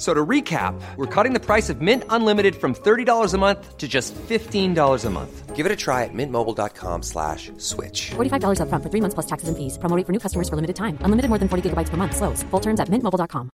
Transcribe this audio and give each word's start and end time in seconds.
F- 0.00 0.04
So 0.04 0.14
to 0.14 0.24
recap, 0.26 0.80
we're 0.96 1.04
cutting 1.14 1.34
the 1.34 1.40
price 1.46 1.68
of 1.68 1.82
Mint 1.82 2.04
Unlimited 2.08 2.54
from 2.56 2.74
$30 2.74 3.34
a 3.34 3.38
month 3.38 3.76
to 3.76 3.86
just 3.86 4.14
$15 4.14 5.04
a 5.04 5.10
month. 5.10 5.54
Give 5.54 5.66
it 5.66 5.72
a 5.72 5.76
try 5.76 6.04
at 6.04 6.14
mintmobile.com 6.14 7.02
slash 7.02 7.52
switch. 7.58 8.12
$45 8.16 8.60
upfront 8.60 8.82
for 8.82 8.88
three 8.88 9.02
months 9.02 9.12
plus 9.14 9.26
taxes 9.26 9.48
and 9.50 9.56
fees. 9.58 9.76
Promo 9.76 9.94
rate 9.96 10.06
for 10.06 10.12
new 10.12 10.18
customers 10.18 10.48
for 10.48 10.56
limited 10.56 10.76
time. 10.76 10.96
Unlimited 11.04 11.28
more 11.28 11.36
than 11.38 11.48
40 11.50 11.68
gigabytes 11.68 11.90
per 11.90 11.98
month. 11.98 12.16
Slows. 12.16 12.42
Full 12.50 12.60
terms 12.60 12.80
at 12.80 12.88
mintmobile.com. 12.88 13.50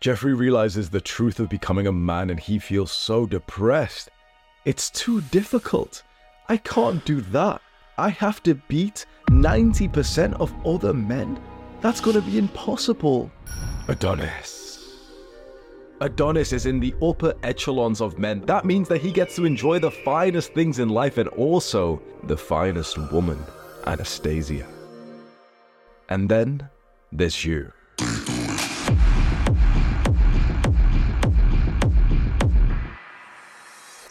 Jeffrey 0.00 0.34
realizes 0.34 0.90
the 0.90 1.00
truth 1.00 1.38
of 1.40 1.48
becoming 1.48 1.86
a 1.86 1.92
man 1.92 2.30
and 2.30 2.40
he 2.40 2.58
feels 2.58 2.90
so 2.92 3.24
depressed. 3.26 4.10
It's 4.64 4.90
too 4.90 5.20
difficult. 5.30 6.02
I 6.48 6.56
can't 6.58 7.04
do 7.04 7.20
that. 7.32 7.60
I 7.96 8.08
have 8.10 8.42
to 8.42 8.54
beat 8.68 9.06
90% 9.30 10.34
of 10.40 10.52
other 10.66 10.92
men. 10.92 11.38
That's 11.84 12.00
going 12.00 12.16
to 12.16 12.22
be 12.22 12.38
impossible. 12.38 13.30
Adonis. 13.88 14.96
Adonis 16.00 16.54
is 16.54 16.64
in 16.64 16.80
the 16.80 16.94
upper 17.02 17.34
echelons 17.42 18.00
of 18.00 18.18
men. 18.18 18.40
That 18.46 18.64
means 18.64 18.88
that 18.88 19.02
he 19.02 19.12
gets 19.12 19.36
to 19.36 19.44
enjoy 19.44 19.80
the 19.80 19.90
finest 19.90 20.54
things 20.54 20.78
in 20.78 20.88
life 20.88 21.18
and 21.18 21.28
also 21.28 22.00
the 22.22 22.38
finest 22.38 22.96
woman, 23.12 23.38
Anastasia. 23.86 24.66
And 26.08 26.26
then 26.26 26.70
there's 27.12 27.44
you. 27.44 27.70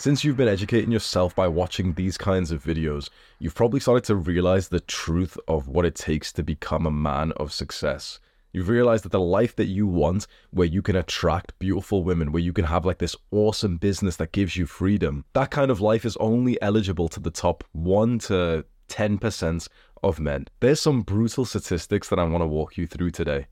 Since 0.03 0.25
you've 0.25 0.35
been 0.35 0.49
educating 0.49 0.91
yourself 0.91 1.33
by 1.33 1.47
watching 1.47 1.93
these 1.93 2.17
kinds 2.17 2.51
of 2.51 2.61
videos, 2.61 3.09
you've 3.39 3.55
probably 3.55 3.79
started 3.79 4.03
to 4.03 4.17
realize 4.17 4.67
the 4.67 4.81
truth 4.81 5.37
of 5.47 5.69
what 5.69 5.85
it 5.85 5.95
takes 5.95 6.33
to 6.33 6.43
become 6.43 6.85
a 6.85 6.91
man 6.91 7.31
of 7.37 7.53
success. 7.53 8.19
You've 8.51 8.67
realized 8.67 9.05
that 9.05 9.13
the 9.13 9.21
life 9.21 9.55
that 9.55 9.67
you 9.67 9.87
want, 9.87 10.27
where 10.51 10.67
you 10.67 10.81
can 10.81 10.97
attract 10.97 11.57
beautiful 11.57 12.03
women, 12.03 12.33
where 12.33 12.41
you 12.41 12.51
can 12.51 12.65
have 12.65 12.83
like 12.85 12.97
this 12.97 13.15
awesome 13.31 13.77
business 13.77 14.17
that 14.17 14.33
gives 14.33 14.57
you 14.57 14.65
freedom, 14.65 15.23
that 15.31 15.51
kind 15.51 15.71
of 15.71 15.79
life 15.79 16.03
is 16.03 16.17
only 16.17 16.61
eligible 16.61 17.07
to 17.07 17.21
the 17.21 17.31
top 17.31 17.63
1 17.71 18.19
to 18.27 18.65
10% 18.89 19.69
of 20.03 20.19
men. 20.19 20.47
There's 20.59 20.81
some 20.81 21.03
brutal 21.03 21.45
statistics 21.45 22.09
that 22.09 22.19
I 22.19 22.25
want 22.25 22.41
to 22.41 22.47
walk 22.47 22.75
you 22.75 22.87
through 22.87 23.11
today. 23.11 23.47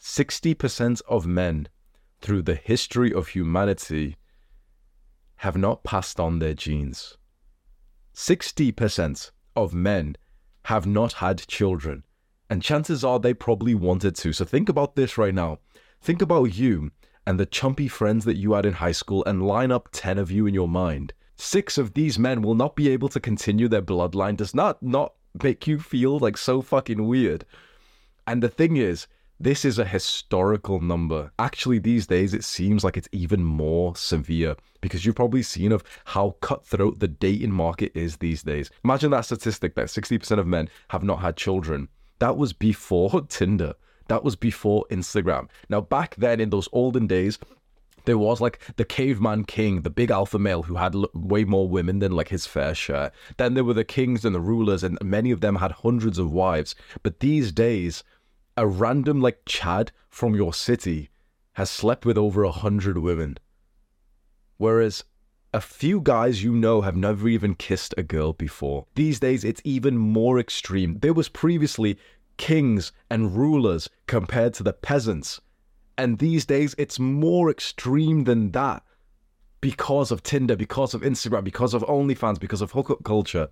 60% 0.00 1.00
of 1.08 1.26
men 1.26 1.68
through 2.20 2.42
the 2.42 2.56
history 2.56 3.12
of 3.12 3.28
humanity 3.28 4.16
have 5.36 5.56
not 5.56 5.84
passed 5.84 6.20
on 6.20 6.38
their 6.38 6.54
genes. 6.54 7.16
60% 8.14 9.30
of 9.56 9.74
men 9.74 10.16
have 10.64 10.86
not 10.86 11.14
had 11.14 11.46
children, 11.46 12.04
and 12.48 12.62
chances 12.62 13.04
are 13.04 13.18
they 13.18 13.34
probably 13.34 13.74
wanted 13.74 14.14
to. 14.16 14.32
So 14.32 14.44
think 14.44 14.68
about 14.68 14.96
this 14.96 15.18
right 15.18 15.34
now. 15.34 15.58
Think 16.00 16.22
about 16.22 16.54
you 16.54 16.90
and 17.26 17.40
the 17.40 17.46
chumpy 17.46 17.90
friends 17.90 18.24
that 18.24 18.36
you 18.36 18.52
had 18.52 18.66
in 18.66 18.74
high 18.74 18.92
school 18.92 19.24
and 19.24 19.46
line 19.46 19.72
up 19.72 19.88
10 19.92 20.18
of 20.18 20.30
you 20.30 20.46
in 20.46 20.54
your 20.54 20.68
mind. 20.68 21.12
Six 21.36 21.78
of 21.78 21.94
these 21.94 22.18
men 22.18 22.42
will 22.42 22.54
not 22.54 22.76
be 22.76 22.88
able 22.90 23.08
to 23.08 23.20
continue 23.20 23.68
their 23.68 23.82
bloodline. 23.82 24.36
Does 24.36 24.54
not 24.54 24.82
not 24.82 25.14
make 25.42 25.66
you 25.66 25.78
feel 25.78 26.18
like 26.18 26.36
so 26.36 26.62
fucking 26.62 27.06
weird? 27.06 27.44
And 28.26 28.42
the 28.42 28.48
thing 28.48 28.76
is, 28.76 29.06
this 29.40 29.64
is 29.64 29.78
a 29.78 29.84
historical 29.84 30.80
number. 30.80 31.30
Actually, 31.38 31.78
these 31.78 32.06
days 32.06 32.34
it 32.34 32.44
seems 32.44 32.84
like 32.84 32.96
it's 32.96 33.08
even 33.12 33.44
more 33.44 33.96
severe 33.96 34.56
because 34.80 35.04
you've 35.04 35.16
probably 35.16 35.42
seen 35.42 35.72
of 35.72 35.82
how 36.04 36.36
cutthroat 36.40 37.00
the 37.00 37.08
dating 37.08 37.50
market 37.50 37.92
is 37.94 38.16
these 38.16 38.42
days. 38.42 38.70
Imagine 38.84 39.10
that 39.10 39.24
statistic 39.24 39.74
that 39.74 39.86
60% 39.86 40.38
of 40.38 40.46
men 40.46 40.68
have 40.88 41.02
not 41.02 41.20
had 41.20 41.36
children. 41.36 41.88
That 42.20 42.36
was 42.36 42.52
before 42.52 43.20
Tinder. 43.28 43.74
That 44.08 44.22
was 44.22 44.36
before 44.36 44.84
Instagram. 44.90 45.48
Now, 45.68 45.80
back 45.80 46.14
then 46.16 46.38
in 46.38 46.50
those 46.50 46.68
olden 46.72 47.06
days, 47.06 47.38
there 48.04 48.18
was 48.18 48.40
like 48.40 48.60
the 48.76 48.84
caveman 48.84 49.44
king, 49.44 49.82
the 49.82 49.90
big 49.90 50.10
alpha 50.10 50.38
male 50.38 50.62
who 50.62 50.74
had 50.74 50.94
l- 50.94 51.08
way 51.14 51.44
more 51.44 51.68
women 51.68 51.98
than 51.98 52.12
like 52.12 52.28
his 52.28 52.46
fair 52.46 52.74
share. 52.74 53.12
Then 53.38 53.54
there 53.54 53.64
were 53.64 53.74
the 53.74 53.84
kings 53.84 54.24
and 54.24 54.34
the 54.34 54.40
rulers, 54.40 54.84
and 54.84 54.98
many 55.02 55.30
of 55.30 55.40
them 55.40 55.56
had 55.56 55.72
hundreds 55.72 56.18
of 56.18 56.32
wives. 56.32 56.74
But 57.02 57.20
these 57.20 57.50
days, 57.50 58.04
a 58.56 58.66
random 58.66 59.20
like 59.20 59.40
Chad 59.46 59.92
from 60.08 60.34
your 60.34 60.54
city 60.54 61.10
has 61.54 61.70
slept 61.70 62.04
with 62.04 62.18
over 62.18 62.44
a 62.44 62.50
hundred 62.50 62.98
women. 62.98 63.38
Whereas 64.56 65.04
a 65.52 65.60
few 65.60 66.00
guys 66.00 66.42
you 66.42 66.52
know 66.52 66.80
have 66.80 66.96
never 66.96 67.28
even 67.28 67.54
kissed 67.54 67.94
a 67.96 68.02
girl 68.02 68.32
before. 68.32 68.86
These 68.94 69.20
days, 69.20 69.44
it's 69.44 69.60
even 69.64 69.96
more 69.96 70.38
extreme. 70.38 70.98
There 71.00 71.12
was 71.12 71.28
previously 71.28 71.98
kings 72.36 72.92
and 73.10 73.36
rulers 73.36 73.88
compared 74.06 74.54
to 74.54 74.62
the 74.62 74.72
peasants. 74.72 75.40
And 75.96 76.18
these 76.18 76.44
days, 76.44 76.74
it's 76.76 76.98
more 76.98 77.50
extreme 77.50 78.24
than 78.24 78.50
that 78.50 78.82
because 79.60 80.10
of 80.10 80.22
Tinder, 80.22 80.56
because 80.56 80.92
of 80.92 81.02
Instagram, 81.02 81.44
because 81.44 81.72
of 81.72 81.82
OnlyFans, 81.84 82.40
because 82.40 82.60
of 82.60 82.72
hookup 82.72 83.04
culture. 83.04 83.48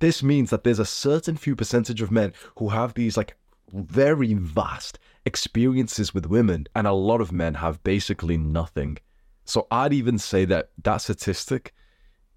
This 0.00 0.22
means 0.22 0.50
that 0.50 0.64
there's 0.64 0.80
a 0.80 0.84
certain 0.84 1.36
few 1.36 1.54
percentage 1.54 2.02
of 2.02 2.10
men 2.10 2.32
who 2.58 2.70
have 2.70 2.94
these 2.94 3.16
like 3.16 3.36
very 3.72 4.34
vast 4.34 4.98
experiences 5.24 6.14
with 6.14 6.26
women, 6.26 6.66
and 6.74 6.86
a 6.86 6.92
lot 6.92 7.20
of 7.20 7.32
men 7.32 7.54
have 7.54 7.82
basically 7.82 8.36
nothing. 8.36 8.98
So 9.44 9.66
I'd 9.70 9.92
even 9.92 10.18
say 10.18 10.44
that 10.46 10.70
that 10.82 10.98
statistic 10.98 11.74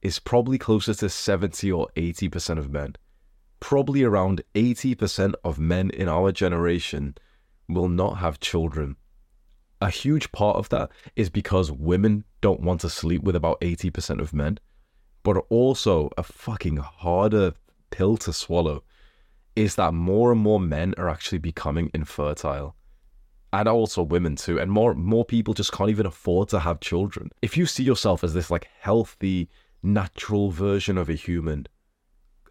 is 0.01 0.19
probably 0.19 0.57
closer 0.57 0.93
to 0.93 1.09
70 1.09 1.71
or 1.71 1.87
80% 1.95 2.57
of 2.57 2.71
men. 2.71 2.95
Probably 3.59 4.03
around 4.03 4.43
80% 4.55 5.33
of 5.43 5.59
men 5.59 5.89
in 5.91 6.07
our 6.07 6.31
generation 6.31 7.15
will 7.67 7.89
not 7.89 8.17
have 8.17 8.39
children. 8.39 8.95
A 9.79 9.89
huge 9.89 10.31
part 10.31 10.57
of 10.57 10.69
that 10.69 10.91
is 11.16 11.29
because 11.29 11.72
women 11.72 12.23
don't 12.41 12.61
want 12.61 12.81
to 12.81 12.89
sleep 12.89 13.23
with 13.23 13.35
about 13.35 13.59
80% 13.61 14.19
of 14.19 14.34
men, 14.34 14.59
but 15.23 15.37
also 15.49 16.09
a 16.17 16.23
fucking 16.23 16.77
harder 16.77 17.53
pill 17.89 18.17
to 18.17 18.34
swallow 18.34 18.84
is 19.55 19.75
that 19.75 19.93
more 19.93 20.31
and 20.31 20.41
more 20.41 20.59
men 20.59 20.93
are 20.97 21.09
actually 21.09 21.37
becoming 21.37 21.91
infertile. 21.93 22.75
And 23.53 23.67
also 23.67 24.01
women 24.01 24.37
too 24.37 24.59
and 24.59 24.71
more 24.71 24.93
more 24.93 25.25
people 25.25 25.53
just 25.53 25.73
can't 25.73 25.89
even 25.89 26.05
afford 26.05 26.49
to 26.49 26.59
have 26.59 26.79
children. 26.79 27.31
If 27.41 27.57
you 27.57 27.65
see 27.65 27.83
yourself 27.83 28.23
as 28.23 28.33
this 28.33 28.49
like 28.49 28.69
healthy 28.79 29.49
natural 29.83 30.51
version 30.51 30.97
of 30.97 31.09
a 31.09 31.13
human 31.13 31.67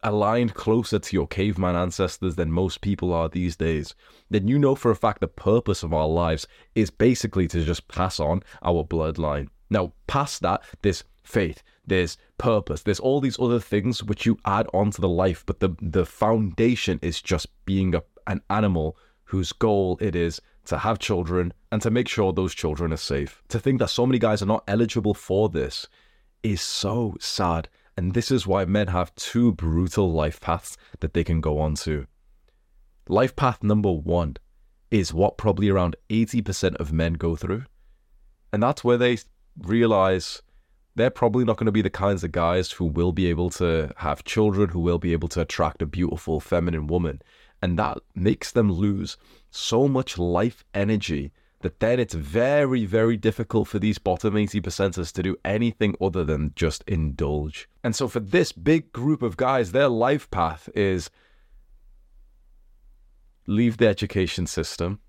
aligned 0.03 0.55
closer 0.55 0.99
to 0.99 1.17
your 1.17 1.27
caveman 1.27 1.77
ancestors 1.77 2.35
than 2.35 2.51
most 2.51 2.81
people 2.81 3.13
are 3.13 3.29
these 3.29 3.55
days 3.55 3.95
then 4.31 4.49
you 4.49 4.59
know 4.59 4.75
for 4.75 4.91
a 4.91 4.97
fact 4.97 5.21
the 5.21 5.29
purpose 5.29 5.83
of 5.83 5.93
our 5.93 6.09
lives 6.09 6.47
is 6.75 6.91
basically 6.91 7.47
to 7.47 7.63
just 7.65 7.87
pass 7.87 8.19
on 8.19 8.43
our 8.63 8.83
bloodline. 8.83 9.49
Now 9.71 9.93
past 10.07 10.43
that 10.43 10.63
there's 10.83 11.05
faith 11.23 11.63
there's 11.87 12.17
purpose 12.41 12.83
there's 12.83 13.01
all 13.01 13.21
these 13.21 13.39
other 13.39 13.61
things 13.61 14.03
which 14.03 14.25
you 14.25 14.39
add 14.45 14.67
onto 14.73 15.01
the 15.01 15.09
life 15.09 15.45
but 15.47 15.61
the 15.61 15.71
the 15.81 16.07
foundation 16.07 16.99
is 17.03 17.21
just 17.21 17.47
being 17.65 17.95
a, 17.95 18.03
an 18.27 18.41
animal 18.49 18.97
whose 19.25 19.53
goal 19.53 19.97
it 20.01 20.17
is 20.17 20.41
to 20.65 20.79
have 20.79 20.99
children 20.99 21.53
and 21.73 21.81
to 21.83 21.91
make 21.91 22.09
sure 22.09 22.33
those 22.33 22.55
children 22.55 22.93
are 22.93 22.97
safe. 22.97 23.43
To 23.49 23.59
think 23.59 23.79
that 23.79 23.91
so 23.91 24.07
many 24.07 24.19
guys 24.19 24.43
are 24.43 24.47
not 24.47 24.65
eligible 24.67 25.15
for 25.15 25.49
this 25.49 25.87
is 26.43 26.61
so 26.61 27.17
sad. 27.21 27.69
And 27.97 28.15
this 28.15 28.31
is 28.31 28.47
why 28.47 28.65
men 28.65 28.89
have 28.89 29.15
two 29.15 29.53
brutal 29.53 30.13
life 30.13 30.41
paths 30.41 30.77
that 31.01 31.15
they 31.15 31.25
can 31.25 31.41
go 31.41 31.59
on 31.59 31.75
to. 31.77 32.07
Life 33.09 33.37
path 33.37 33.63
number 33.63 33.91
one 33.91 34.37
is 34.91 35.15
what 35.15 35.39
probably 35.39 35.69
around 35.69 35.97
80% 36.09 36.77
of 36.77 36.93
men 36.93 37.15
go 37.15 37.37
through. 37.37 37.65
And 38.53 38.63
that's 38.63 38.83
where 38.83 38.99
they 38.99 39.19
realize 39.59 40.43
they're 41.01 41.11
probably 41.11 41.45
not 41.45 41.57
going 41.57 41.67
to 41.67 41.73
be 41.73 41.83
the 41.83 41.91
kinds 41.91 42.23
of 42.23 42.33
guys 42.33 42.73
who 42.73 42.85
will 42.85 43.13
be 43.13 43.27
able 43.27 43.51
to 43.51 43.93
have 43.97 44.25
children, 44.25 44.69
who 44.69 44.81
will 44.81 44.99
be 44.99 45.13
able 45.13 45.29
to 45.29 45.41
attract 45.41 45.83
a 45.83 45.87
beautiful 45.87 46.41
feminine 46.41 46.87
woman. 46.87 47.23
And 47.63 47.79
that 47.79 47.99
makes 48.15 48.53
them 48.53 48.71
lose 48.71 49.17
so 49.51 49.89
much 49.89 50.19
life 50.19 50.65
energy 50.75 51.33
that 51.61 51.81
then 51.81 52.01
it's 52.01 52.15
very, 52.15 52.87
very 52.87 53.17
difficult 53.17 53.69
for 53.69 53.79
these 53.79 53.99
bottom 53.99 54.37
80 54.37 54.61
percenters 54.63 55.13
to 55.13 55.23
do 55.23 55.37
anything 55.45 55.95
other 56.01 56.25
than 56.25 56.53
just 56.57 56.83
indulge. 56.87 57.69
And 57.85 57.95
so 57.95 58.09
for 58.09 58.21
this 58.21 58.53
big 58.53 58.93
group 58.93 59.23
of 59.23 59.37
guys, 59.37 59.73
their 59.73 59.89
life 59.89 60.31
path 60.31 60.69
is 60.75 61.11
leave 63.47 63.77
the 63.77 63.89
education 63.89 64.47
system, 64.47 65.01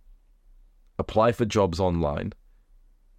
apply 0.99 1.31
for 1.31 1.45
jobs 1.45 1.79
online, 1.79 2.33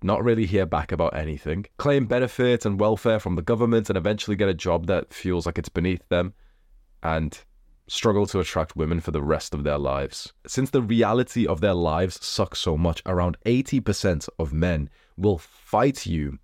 not 0.05 0.25
really 0.25 0.47
hear 0.47 0.67
back 0.67 0.93
about 0.93 1.17
anything, 1.17 1.67
claim 1.77 2.07
benefits 2.07 2.67
and 2.67 2.81
welfare 2.81 3.19
from 3.19 3.37
the 3.37 3.43
government, 3.43 3.89
and 3.89 3.97
eventually 3.97 4.37
get 4.37 4.49
a 4.49 4.55
job 4.55 4.87
that 4.87 5.13
feels 5.13 5.47
like 5.47 5.59
it's 5.59 5.69
beneath 5.69 6.09
them, 6.09 6.35
and 7.03 7.45
struggle 7.89 8.27
to 8.27 8.41
attract 8.41 8.77
women 8.77 9.01
for 9.01 9.11
the 9.11 9.23
rest 9.23 9.55
of 9.55 9.65
their 9.65 9.79
lives. 9.79 10.33
Since 10.47 10.71
the 10.71 10.83
reality 10.83 11.47
of 11.47 11.61
their 11.61 11.75
lives 11.75 12.25
sucks 12.25 12.61
so 12.61 12.77
much, 12.77 13.03
around 13.07 13.37
80% 13.45 14.29
of 14.39 14.53
men 14.53 14.89
will 15.17 15.39
fight 15.39 16.07
you 16.07 16.39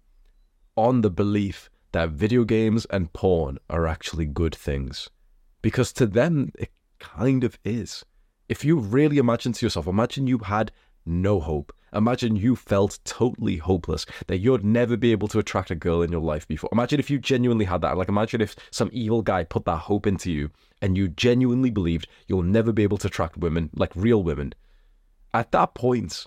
on 0.77 1.01
the 1.01 1.11
belief 1.11 1.71
that 1.93 2.11
video 2.11 2.45
games 2.45 2.85
and 2.87 3.13
porn 3.13 3.59
are 3.71 3.87
actually 3.87 4.27
good 4.27 4.55
things. 4.55 5.09
Because 5.63 5.93
to 5.95 6.07
them, 6.07 6.53
it 6.59 6.71
kind 6.99 7.45
of 7.45 7.59
is. 7.65 8.05
If 8.49 8.65
you 8.65 8.79
really 8.79 9.19
imagine 9.19 9.53
to 9.53 9.67
yourself, 9.67 9.87
imagine 9.87 10.27
you 10.27 10.39
had 10.39 10.73
no 11.07 11.41
hope. 11.41 11.73
Imagine 11.93 12.37
you 12.37 12.57
felt 12.57 12.99
totally 13.05 13.57
hopeless, 13.57 14.07
that 14.27 14.39
you'd 14.39 14.65
never 14.65 14.97
be 14.97 15.13
able 15.13 15.29
to 15.29 15.39
attract 15.39 15.71
a 15.71 15.75
girl 15.75 16.03
in 16.03 16.13
your 16.13 16.21
life 16.21 16.47
before. 16.47 16.71
Imagine 16.73 17.01
if 17.01 17.11
you 17.11 17.19
genuinely 17.19 17.65
had 17.65 17.81
that. 17.83 17.97
Like, 17.97 18.09
imagine 18.09 18.41
if 18.41 18.57
some 18.71 18.91
evil 18.93 19.23
guy 19.23 19.45
put 19.45 19.65
that 19.65 19.79
hope 19.79 20.07
into 20.07 20.31
you 20.31 20.51
and 20.81 20.97
you 20.97 21.09
genuinely 21.09 21.71
believed 21.71 22.09
you'll 22.27 22.43
never 22.43 22.73
be 22.73 22.83
able 22.83 22.99
to 22.99 23.09
attract 23.09 23.37
women, 23.37 23.71
like 23.75 23.93
real 23.95 24.23
women. 24.23 24.53
At 25.35 25.53
that 25.53 25.75
point, 25.75 26.27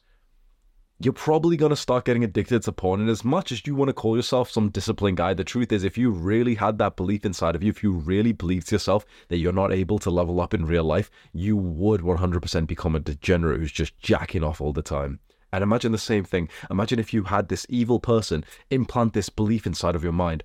you're 1.04 1.14
probably 1.14 1.58
going 1.58 1.72
to 1.72 1.76
start 1.76 2.06
getting 2.06 2.24
addicted 2.24 2.62
to 2.62 2.72
porn. 2.72 3.02
And 3.02 3.10
as 3.10 3.26
much 3.26 3.52
as 3.52 3.66
you 3.66 3.74
want 3.74 3.90
to 3.90 3.94
call 3.94 4.16
yourself 4.16 4.52
some 4.52 4.70
disciplined 4.70 5.18
guy, 5.18 5.34
the 5.34 5.44
truth 5.44 5.72
is, 5.72 5.84
if 5.84 5.98
you 5.98 6.12
really 6.12 6.56
had 6.56 6.78
that 6.78 6.96
belief 6.96 7.26
inside 7.26 7.56
of 7.56 7.64
you, 7.64 7.70
if 7.70 7.82
you 7.82 7.92
really 7.92 8.32
believed 8.32 8.68
to 8.68 8.76
yourself 8.76 9.06
that 9.30 9.38
you're 9.38 9.52
not 9.52 9.74
able 9.74 9.98
to 10.00 10.12
level 10.12 10.40
up 10.40 10.54
in 10.54 10.66
real 10.66 10.84
life, 10.84 11.10
you 11.34 11.58
would 11.58 12.02
100% 12.02 12.68
become 12.68 12.96
a 12.96 13.00
degenerate 13.00 13.60
who's 13.60 13.72
just 13.72 13.98
jacking 14.00 14.44
off 14.44 14.62
all 14.62 14.74
the 14.74 14.84
time. 14.84 15.20
And 15.54 15.64
imagine 15.64 15.92
the 15.92 15.98
same 15.98 16.24
thing. 16.24 16.50
Imagine 16.70 17.00
if 17.00 17.14
you 17.14 17.24
had 17.24 17.50
this 17.50 17.66
evil 17.70 18.00
person 18.00 18.44
implant 18.70 19.14
this 19.14 19.30
belief 19.30 19.68
inside 19.68 19.96
of 19.96 20.04
your 20.04 20.14
mind 20.14 20.44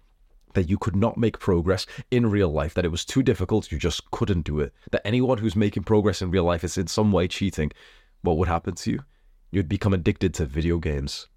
that 0.55 0.71
you 0.71 0.79
could 0.79 0.97
not 0.97 1.19
make 1.19 1.39
progress 1.39 1.87
in 2.11 2.31
real 2.31 2.49
life, 2.49 2.75
that 2.75 2.85
it 2.85 2.91
was 2.91 3.05
too 3.05 3.23
difficult, 3.23 3.71
you 3.71 3.79
just 3.79 4.11
couldn't 4.11 4.47
do 4.47 4.59
it, 4.59 4.73
that 4.91 5.07
anyone 5.07 5.39
who's 5.39 5.55
making 5.55 5.85
progress 5.85 6.23
in 6.23 6.31
real 6.31 6.45
life 6.45 6.65
is 6.65 6.79
in 6.79 6.87
some 6.87 7.13
way 7.13 7.29
cheating. 7.29 7.71
What 8.23 8.39
would 8.39 8.49
happen 8.49 8.75
to 8.75 8.93
you? 8.93 9.01
You'd 9.51 9.69
become 9.69 9.93
addicted 9.93 10.33
to 10.35 10.47
video 10.47 10.79
games. 10.79 11.29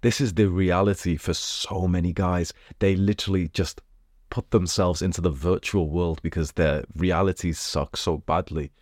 This 0.00 0.20
is 0.20 0.34
the 0.34 0.48
reality 0.48 1.16
for 1.16 1.34
so 1.34 1.86
many 1.86 2.12
guys. 2.12 2.52
They 2.78 2.96
literally 2.96 3.48
just 3.48 3.82
put 4.30 4.50
themselves 4.50 5.02
into 5.02 5.20
the 5.20 5.30
virtual 5.30 5.90
world 5.90 6.20
because 6.22 6.52
their 6.52 6.84
realities 6.96 7.58
suck 7.58 7.96
so 7.96 8.18
badly. 8.18 8.72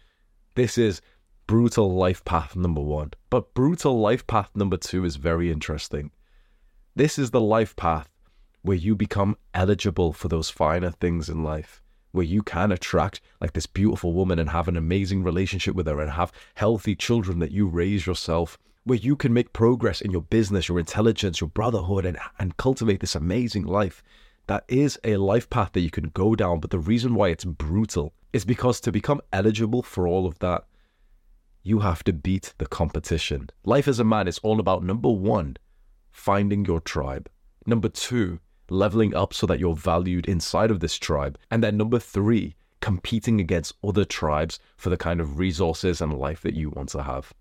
This 0.54 0.78
is 0.78 1.00
brutal 1.46 1.94
life 1.94 2.24
path 2.24 2.56
number 2.56 2.80
one. 2.80 3.12
But 3.30 3.54
brutal 3.54 4.00
life 4.00 4.26
path 4.26 4.50
number 4.54 4.76
two 4.76 5.04
is 5.04 5.16
very 5.16 5.50
interesting. 5.50 6.10
This 6.96 7.18
is 7.18 7.30
the 7.30 7.40
life 7.40 7.76
path 7.76 8.08
where 8.62 8.76
you 8.76 8.94
become 8.94 9.36
eligible 9.52 10.12
for 10.12 10.28
those 10.28 10.48
finer 10.48 10.90
things 10.90 11.28
in 11.28 11.42
life, 11.42 11.82
where 12.12 12.24
you 12.24 12.42
can 12.42 12.72
attract 12.72 13.20
like 13.40 13.52
this 13.52 13.66
beautiful 13.66 14.14
woman 14.14 14.38
and 14.38 14.50
have 14.50 14.68
an 14.68 14.76
amazing 14.76 15.22
relationship 15.22 15.74
with 15.74 15.86
her 15.86 16.00
and 16.00 16.12
have 16.12 16.32
healthy 16.54 16.96
children 16.96 17.40
that 17.40 17.50
you 17.50 17.66
raise 17.66 18.06
yourself, 18.06 18.56
where 18.84 18.98
you 18.98 19.16
can 19.16 19.34
make 19.34 19.52
progress 19.52 20.00
in 20.00 20.10
your 20.10 20.22
business, 20.22 20.68
your 20.68 20.78
intelligence, 20.78 21.40
your 21.40 21.50
brotherhood, 21.50 22.06
and, 22.06 22.18
and 22.38 22.56
cultivate 22.56 23.00
this 23.00 23.14
amazing 23.14 23.64
life. 23.64 24.02
That 24.46 24.64
is 24.68 24.98
a 25.04 25.16
life 25.16 25.50
path 25.50 25.72
that 25.72 25.80
you 25.80 25.90
can 25.90 26.10
go 26.10 26.34
down, 26.34 26.60
but 26.60 26.70
the 26.70 26.78
reason 26.78 27.14
why 27.14 27.28
it's 27.28 27.44
brutal 27.44 28.14
is 28.32 28.44
because 28.44 28.80
to 28.80 28.92
become 28.92 29.20
eligible 29.32 29.82
for 29.82 30.06
all 30.06 30.26
of 30.26 30.38
that, 30.38 30.64
you 31.64 31.80
have 31.80 32.04
to 32.04 32.12
beat 32.12 32.52
the 32.58 32.66
competition. 32.66 33.48
Life 33.64 33.88
as 33.88 33.98
a 33.98 34.04
man 34.04 34.28
is 34.28 34.38
all 34.40 34.60
about 34.60 34.84
number 34.84 35.10
one, 35.10 35.56
finding 36.12 36.64
your 36.66 36.78
tribe. 36.78 37.28
Number 37.66 37.88
two, 37.88 38.38
leveling 38.68 39.14
up 39.14 39.32
so 39.32 39.46
that 39.46 39.58
you're 39.58 39.74
valued 39.74 40.26
inside 40.26 40.70
of 40.70 40.80
this 40.80 40.98
tribe. 40.98 41.38
And 41.50 41.64
then 41.64 41.78
number 41.78 41.98
three, 41.98 42.54
competing 42.80 43.40
against 43.40 43.72
other 43.82 44.04
tribes 44.04 44.60
for 44.76 44.90
the 44.90 44.98
kind 44.98 45.22
of 45.22 45.38
resources 45.38 46.02
and 46.02 46.18
life 46.18 46.42
that 46.42 46.54
you 46.54 46.68
want 46.68 46.90
to 46.90 47.02
have. 47.02 47.32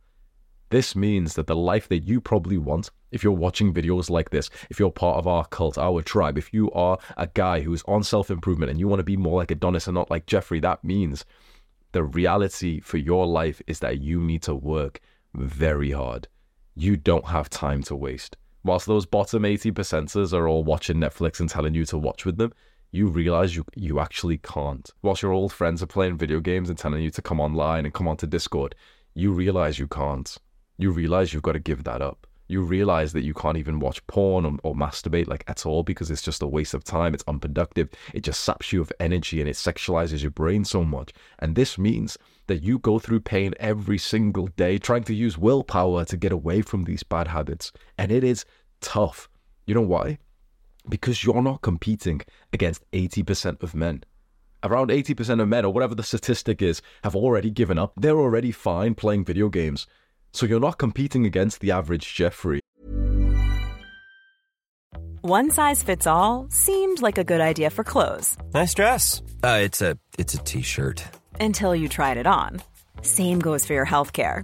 This 0.69 0.95
means 0.95 1.35
that 1.35 1.47
the 1.47 1.55
life 1.55 1.89
that 1.89 2.07
you 2.07 2.21
probably 2.21 2.57
want, 2.57 2.89
if 3.11 3.23
you're 3.23 3.33
watching 3.33 3.73
videos 3.73 4.09
like 4.09 4.29
this, 4.29 4.49
if 4.69 4.79
you're 4.79 4.89
part 4.89 5.17
of 5.17 5.27
our 5.27 5.45
cult, 5.45 5.77
our 5.77 6.01
tribe, 6.01 6.37
if 6.37 6.53
you 6.53 6.71
are 6.71 6.97
a 7.17 7.27
guy 7.27 7.59
who 7.59 7.73
is 7.73 7.83
on 7.89 8.03
self 8.03 8.31
improvement 8.31 8.71
and 8.71 8.79
you 8.79 8.87
want 8.87 9.01
to 9.01 9.03
be 9.03 9.17
more 9.17 9.37
like 9.37 9.51
Adonis 9.51 9.85
and 9.85 9.95
not 9.95 10.09
like 10.09 10.25
Jeffrey, 10.25 10.61
that 10.61 10.83
means 10.83 11.25
the 11.93 12.03
reality 12.03 12.79
for 12.81 12.97
your 12.97 13.25
life 13.25 13.61
is 13.65 13.79
that 13.79 14.01
you 14.01 14.19
need 14.19 14.43
to 14.43 14.53
work 14.53 14.99
very 15.33 15.91
hard. 15.91 16.27
You 16.75 16.97
don't 16.97 17.25
have 17.27 17.49
time 17.49 17.81
to 17.83 17.95
waste 17.95 18.37
whilst 18.63 18.87
those 18.87 19.05
bottom 19.05 19.45
80 19.45 19.71
percenters 19.71 20.33
are 20.33 20.47
all 20.47 20.63
watching 20.63 20.97
Netflix 20.97 21.39
and 21.39 21.49
telling 21.49 21.73
you 21.73 21.85
to 21.85 21.97
watch 21.97 22.25
with 22.25 22.37
them, 22.37 22.53
you 22.91 23.07
realize 23.07 23.55
you 23.55 23.65
you 23.75 23.99
actually 23.99 24.37
can't. 24.37 24.89
Whilst 25.01 25.21
your 25.21 25.31
old 25.31 25.51
friends 25.51 25.81
are 25.83 25.87
playing 25.87 26.17
video 26.17 26.39
games 26.39 26.69
and 26.69 26.77
telling 26.77 27.01
you 27.01 27.11
to 27.11 27.21
come 27.21 27.39
online 27.39 27.85
and 27.85 27.93
come 27.93 28.07
onto 28.07 28.27
Discord, 28.27 28.75
you 29.13 29.31
realize 29.31 29.79
you 29.79 29.87
can't. 29.87 30.37
You 30.77 30.91
realize 30.91 31.33
you've 31.33 31.43
got 31.43 31.53
to 31.53 31.59
give 31.59 31.83
that 31.83 32.01
up. 32.01 32.27
You 32.53 32.61
realize 32.61 33.13
that 33.13 33.23
you 33.23 33.33
can't 33.33 33.57
even 33.57 33.79
watch 33.79 34.05
porn 34.05 34.45
or, 34.45 34.57
or 34.61 34.75
masturbate 34.75 35.27
like 35.27 35.43
at 35.47 35.65
all 35.65 35.81
because 35.81 36.11
it's 36.11 36.21
just 36.21 36.43
a 36.43 36.47
waste 36.47 36.75
of 36.75 36.83
time. 36.83 37.15
It's 37.15 37.23
unproductive. 37.27 37.89
It 38.13 38.21
just 38.21 38.41
saps 38.41 38.71
you 38.71 38.79
of 38.79 38.93
energy 38.99 39.39
and 39.39 39.49
it 39.49 39.55
sexualizes 39.55 40.21
your 40.21 40.29
brain 40.29 40.63
so 40.63 40.83
much. 40.83 41.13
And 41.39 41.55
this 41.55 41.79
means 41.79 42.15
that 42.45 42.61
you 42.61 42.77
go 42.77 42.99
through 42.99 43.21
pain 43.21 43.55
every 43.59 43.97
single 43.97 44.47
day 44.55 44.77
trying 44.77 45.03
to 45.05 45.15
use 45.15 45.35
willpower 45.35 46.05
to 46.05 46.15
get 46.15 46.31
away 46.31 46.61
from 46.61 46.83
these 46.83 47.01
bad 47.01 47.29
habits. 47.29 47.71
And 47.97 48.11
it 48.11 48.23
is 48.23 48.45
tough. 48.81 49.29
You 49.65 49.73
know 49.73 49.81
why? 49.81 50.19
Because 50.87 51.23
you're 51.23 51.41
not 51.41 51.63
competing 51.63 52.21
against 52.51 52.83
80% 52.91 53.63
of 53.63 53.73
men. 53.73 54.03
Around 54.61 54.91
80% 54.91 55.41
of 55.41 55.47
men, 55.49 55.65
or 55.65 55.73
whatever 55.73 55.95
the 55.95 56.03
statistic 56.03 56.61
is, 56.61 56.83
have 57.03 57.15
already 57.15 57.49
given 57.49 57.79
up. 57.79 57.93
They're 57.97 58.19
already 58.19 58.51
fine 58.51 58.93
playing 58.93 59.25
video 59.25 59.49
games. 59.49 59.87
So 60.33 60.45
you're 60.45 60.59
not 60.59 60.77
competing 60.77 61.25
against 61.25 61.61
the 61.61 61.71
average 61.71 62.13
Jeffrey. 62.13 62.59
One 65.21 65.51
size 65.51 65.81
fits 65.81 66.05
all 66.05 66.47
seemed 66.49 67.01
like 67.01 67.17
a 67.17 67.23
good 67.23 67.39
idea 67.39 67.69
for 67.69 67.85
clothes. 67.85 68.35
Nice 68.53 68.73
dress. 68.73 69.21
Uh, 69.41 69.59
it's 69.61 69.81
a 69.81 69.97
it's 70.19 70.33
a 70.33 70.37
t-shirt. 70.39 71.05
Until 71.39 71.73
you 71.73 71.87
tried 71.87 72.17
it 72.17 72.27
on. 72.27 72.61
Same 73.01 73.39
goes 73.39 73.65
for 73.65 73.71
your 73.73 73.85
health 73.85 74.11
care. 74.11 74.43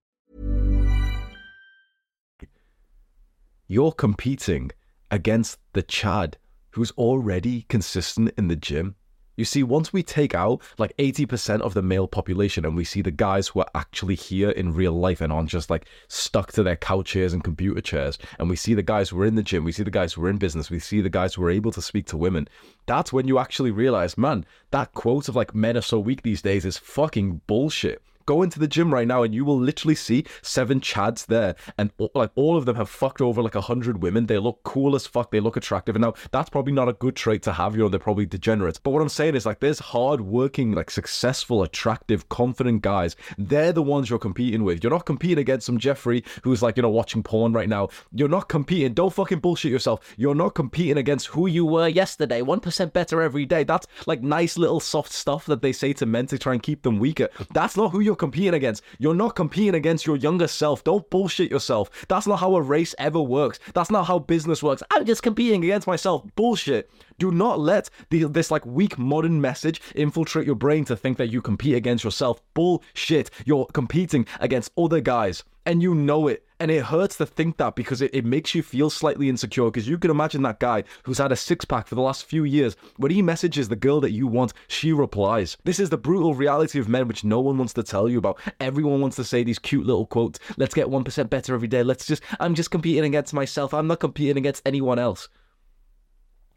You're 3.71 3.93
competing 3.93 4.71
against 5.11 5.57
the 5.71 5.81
Chad 5.81 6.37
who's 6.71 6.91
already 6.97 7.61
consistent 7.69 8.33
in 8.37 8.49
the 8.49 8.57
gym. 8.57 8.95
You 9.37 9.45
see, 9.45 9.63
once 9.63 9.93
we 9.93 10.03
take 10.03 10.35
out 10.35 10.61
like 10.77 10.93
80% 10.97 11.61
of 11.61 11.73
the 11.73 11.81
male 11.81 12.05
population 12.05 12.65
and 12.65 12.75
we 12.75 12.83
see 12.83 13.01
the 13.01 13.11
guys 13.11 13.47
who 13.47 13.61
are 13.61 13.69
actually 13.73 14.15
here 14.15 14.49
in 14.49 14.73
real 14.73 14.91
life 14.91 15.21
and 15.21 15.31
aren't 15.31 15.47
just 15.47 15.69
like 15.69 15.85
stuck 16.09 16.51
to 16.51 16.63
their 16.63 16.75
couch 16.75 17.05
chairs 17.05 17.31
and 17.31 17.45
computer 17.45 17.79
chairs, 17.79 18.17
and 18.39 18.49
we 18.49 18.57
see 18.57 18.73
the 18.73 18.83
guys 18.83 19.07
who 19.07 19.21
are 19.21 19.25
in 19.25 19.35
the 19.35 19.41
gym, 19.41 19.63
we 19.63 19.71
see 19.71 19.83
the 19.83 19.89
guys 19.89 20.11
who 20.11 20.25
are 20.25 20.29
in 20.29 20.35
business, 20.35 20.69
we 20.69 20.77
see 20.77 20.99
the 20.99 21.09
guys 21.09 21.35
who 21.35 21.43
are 21.45 21.49
able 21.49 21.71
to 21.71 21.81
speak 21.81 22.07
to 22.07 22.17
women, 22.17 22.49
that's 22.87 23.13
when 23.13 23.25
you 23.25 23.39
actually 23.39 23.71
realize, 23.71 24.17
man, 24.17 24.45
that 24.71 24.93
quote 24.93 25.29
of 25.29 25.37
like 25.37 25.55
men 25.55 25.77
are 25.77 25.81
so 25.81 25.97
weak 25.97 26.23
these 26.23 26.41
days 26.41 26.65
is 26.65 26.77
fucking 26.77 27.39
bullshit. 27.47 28.01
Go 28.31 28.43
into 28.43 28.59
the 28.59 28.67
gym 28.69 28.93
right 28.93 29.09
now 29.09 29.23
and 29.23 29.35
you 29.35 29.43
will 29.43 29.59
literally 29.59 29.93
see 29.93 30.23
seven 30.41 30.79
chads 30.79 31.25
there, 31.25 31.53
and 31.77 31.91
like 32.15 32.31
all 32.35 32.55
of 32.55 32.63
them 32.63 32.77
have 32.77 32.87
fucked 32.89 33.19
over 33.19 33.41
like 33.41 33.55
a 33.55 33.59
hundred 33.59 34.01
women. 34.01 34.25
They 34.25 34.37
look 34.37 34.63
cool 34.63 34.95
as 34.95 35.05
fuck. 35.05 35.31
They 35.31 35.41
look 35.41 35.57
attractive, 35.57 35.97
and 35.97 36.03
now 36.03 36.13
that's 36.31 36.49
probably 36.49 36.71
not 36.71 36.87
a 36.87 36.93
good 36.93 37.17
trait 37.17 37.43
to 37.43 37.51
have. 37.51 37.75
You 37.75 37.81
know, 37.81 37.89
they're 37.89 37.99
probably 37.99 38.25
degenerates. 38.25 38.79
But 38.79 38.91
what 38.91 39.01
I'm 39.01 39.09
saying 39.09 39.35
is 39.35 39.45
like, 39.45 39.59
there's 39.59 39.79
hard-working, 39.79 40.71
like 40.71 40.89
successful, 40.89 41.61
attractive, 41.61 42.29
confident 42.29 42.83
guys. 42.83 43.17
They're 43.37 43.73
the 43.73 43.83
ones 43.83 44.09
you're 44.09 44.17
competing 44.17 44.63
with. 44.63 44.81
You're 44.81 44.93
not 44.93 45.05
competing 45.05 45.39
against 45.39 45.65
some 45.65 45.77
Jeffrey 45.77 46.23
who's 46.43 46.61
like 46.61 46.77
you 46.77 46.83
know 46.83 46.89
watching 46.89 47.23
porn 47.23 47.51
right 47.51 47.67
now. 47.67 47.89
You're 48.13 48.29
not 48.29 48.47
competing. 48.47 48.93
Don't 48.93 49.11
fucking 49.11 49.39
bullshit 49.39 49.73
yourself. 49.73 49.99
You're 50.15 50.35
not 50.35 50.55
competing 50.55 50.95
against 50.95 51.27
who 51.27 51.47
you 51.47 51.65
were 51.65 51.89
yesterday. 51.89 52.41
One 52.43 52.61
percent 52.61 52.93
better 52.93 53.21
every 53.21 53.45
day. 53.45 53.65
That's 53.65 53.87
like 54.07 54.23
nice 54.23 54.57
little 54.57 54.79
soft 54.79 55.11
stuff 55.11 55.47
that 55.47 55.61
they 55.61 55.73
say 55.73 55.91
to 55.91 56.05
men 56.05 56.27
to 56.27 56.37
try 56.37 56.53
and 56.53 56.63
keep 56.63 56.83
them 56.83 56.97
weaker. 56.97 57.27
That's 57.53 57.75
not 57.75 57.89
who 57.91 57.99
you're 57.99 58.20
competing 58.21 58.53
against. 58.53 58.83
You're 58.99 59.15
not 59.15 59.35
competing 59.35 59.73
against 59.73 60.05
your 60.05 60.15
younger 60.15 60.47
self. 60.47 60.83
Don't 60.83 61.09
bullshit 61.09 61.49
yourself. 61.49 61.89
That's 62.07 62.27
not 62.27 62.39
how 62.39 62.55
a 62.55 62.61
race 62.61 62.93
ever 62.99 63.19
works. 63.19 63.59
That's 63.73 63.89
not 63.89 64.05
how 64.05 64.19
business 64.19 64.61
works. 64.61 64.83
I'm 64.91 65.05
just 65.05 65.23
competing 65.23 65.63
against 65.63 65.87
myself. 65.87 66.23
Bullshit. 66.35 66.91
Do 67.17 67.31
not 67.31 67.59
let 67.59 67.89
the, 68.11 68.25
this 68.25 68.51
like 68.51 68.63
weak 68.63 68.99
modern 68.99 69.41
message 69.41 69.81
infiltrate 69.95 70.45
your 70.45 70.55
brain 70.55 70.85
to 70.85 70.95
think 70.95 71.17
that 71.17 71.31
you 71.31 71.41
compete 71.41 71.75
against 71.75 72.03
yourself. 72.03 72.41
Bullshit. 72.53 73.31
You're 73.43 73.65
competing 73.65 74.27
against 74.39 74.71
other 74.77 75.01
guys 75.01 75.43
and 75.65 75.81
you 75.81 75.95
know 75.95 76.27
it. 76.27 76.45
And 76.61 76.69
it 76.69 76.85
hurts 76.85 77.17
to 77.17 77.25
think 77.25 77.57
that 77.57 77.75
because 77.75 78.03
it, 78.03 78.13
it 78.13 78.23
makes 78.23 78.53
you 78.53 78.61
feel 78.61 78.91
slightly 78.91 79.29
insecure. 79.29 79.65
Because 79.65 79.87
you 79.87 79.97
can 79.97 80.11
imagine 80.11 80.43
that 80.43 80.59
guy 80.59 80.83
who's 81.01 81.17
had 81.17 81.31
a 81.31 81.35
six 81.35 81.65
pack 81.65 81.87
for 81.87 81.95
the 81.95 82.03
last 82.03 82.25
few 82.25 82.43
years, 82.43 82.75
when 82.97 83.11
he 83.11 83.23
messages 83.23 83.67
the 83.67 83.75
girl 83.75 83.99
that 84.01 84.11
you 84.11 84.27
want, 84.27 84.53
she 84.67 84.93
replies. 84.93 85.57
This 85.63 85.79
is 85.79 85.89
the 85.89 85.97
brutal 85.97 86.35
reality 86.35 86.77
of 86.77 86.87
men, 86.87 87.07
which 87.07 87.23
no 87.23 87.39
one 87.39 87.57
wants 87.57 87.73
to 87.73 87.81
tell 87.81 88.07
you 88.07 88.19
about. 88.19 88.39
Everyone 88.59 89.01
wants 89.01 89.15
to 89.15 89.23
say 89.23 89.43
these 89.43 89.57
cute 89.57 89.87
little 89.87 90.05
quotes. 90.05 90.37
Let's 90.55 90.75
get 90.75 90.85
1% 90.85 91.31
better 91.31 91.55
every 91.55 91.67
day. 91.67 91.81
Let's 91.81 92.05
just, 92.05 92.21
I'm 92.39 92.53
just 92.53 92.69
competing 92.69 93.05
against 93.05 93.33
myself. 93.33 93.73
I'm 93.73 93.87
not 93.87 93.99
competing 93.99 94.37
against 94.37 94.61
anyone 94.63 94.99
else. 94.99 95.29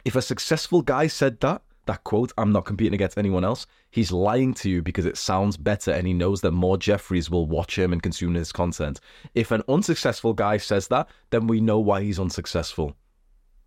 If 0.04 0.16
a 0.16 0.20
successful 0.20 0.82
guy 0.82 1.06
said 1.06 1.40
that, 1.40 1.62
that 1.86 2.04
quote, 2.04 2.32
I'm 2.38 2.52
not 2.52 2.64
competing 2.64 2.94
against 2.94 3.18
anyone 3.18 3.44
else, 3.44 3.66
he's 3.90 4.12
lying 4.12 4.54
to 4.54 4.70
you 4.70 4.82
because 4.82 5.06
it 5.06 5.16
sounds 5.16 5.56
better 5.56 5.92
and 5.92 6.06
he 6.06 6.12
knows 6.12 6.40
that 6.40 6.52
more 6.52 6.76
Jeffreys 6.76 7.30
will 7.30 7.46
watch 7.46 7.78
him 7.78 7.92
and 7.92 8.02
consume 8.02 8.34
his 8.34 8.52
content. 8.52 9.00
If 9.34 9.50
an 9.50 9.62
unsuccessful 9.68 10.32
guy 10.32 10.56
says 10.56 10.88
that, 10.88 11.08
then 11.30 11.46
we 11.46 11.60
know 11.60 11.78
why 11.78 12.02
he's 12.02 12.20
unsuccessful. 12.20 12.96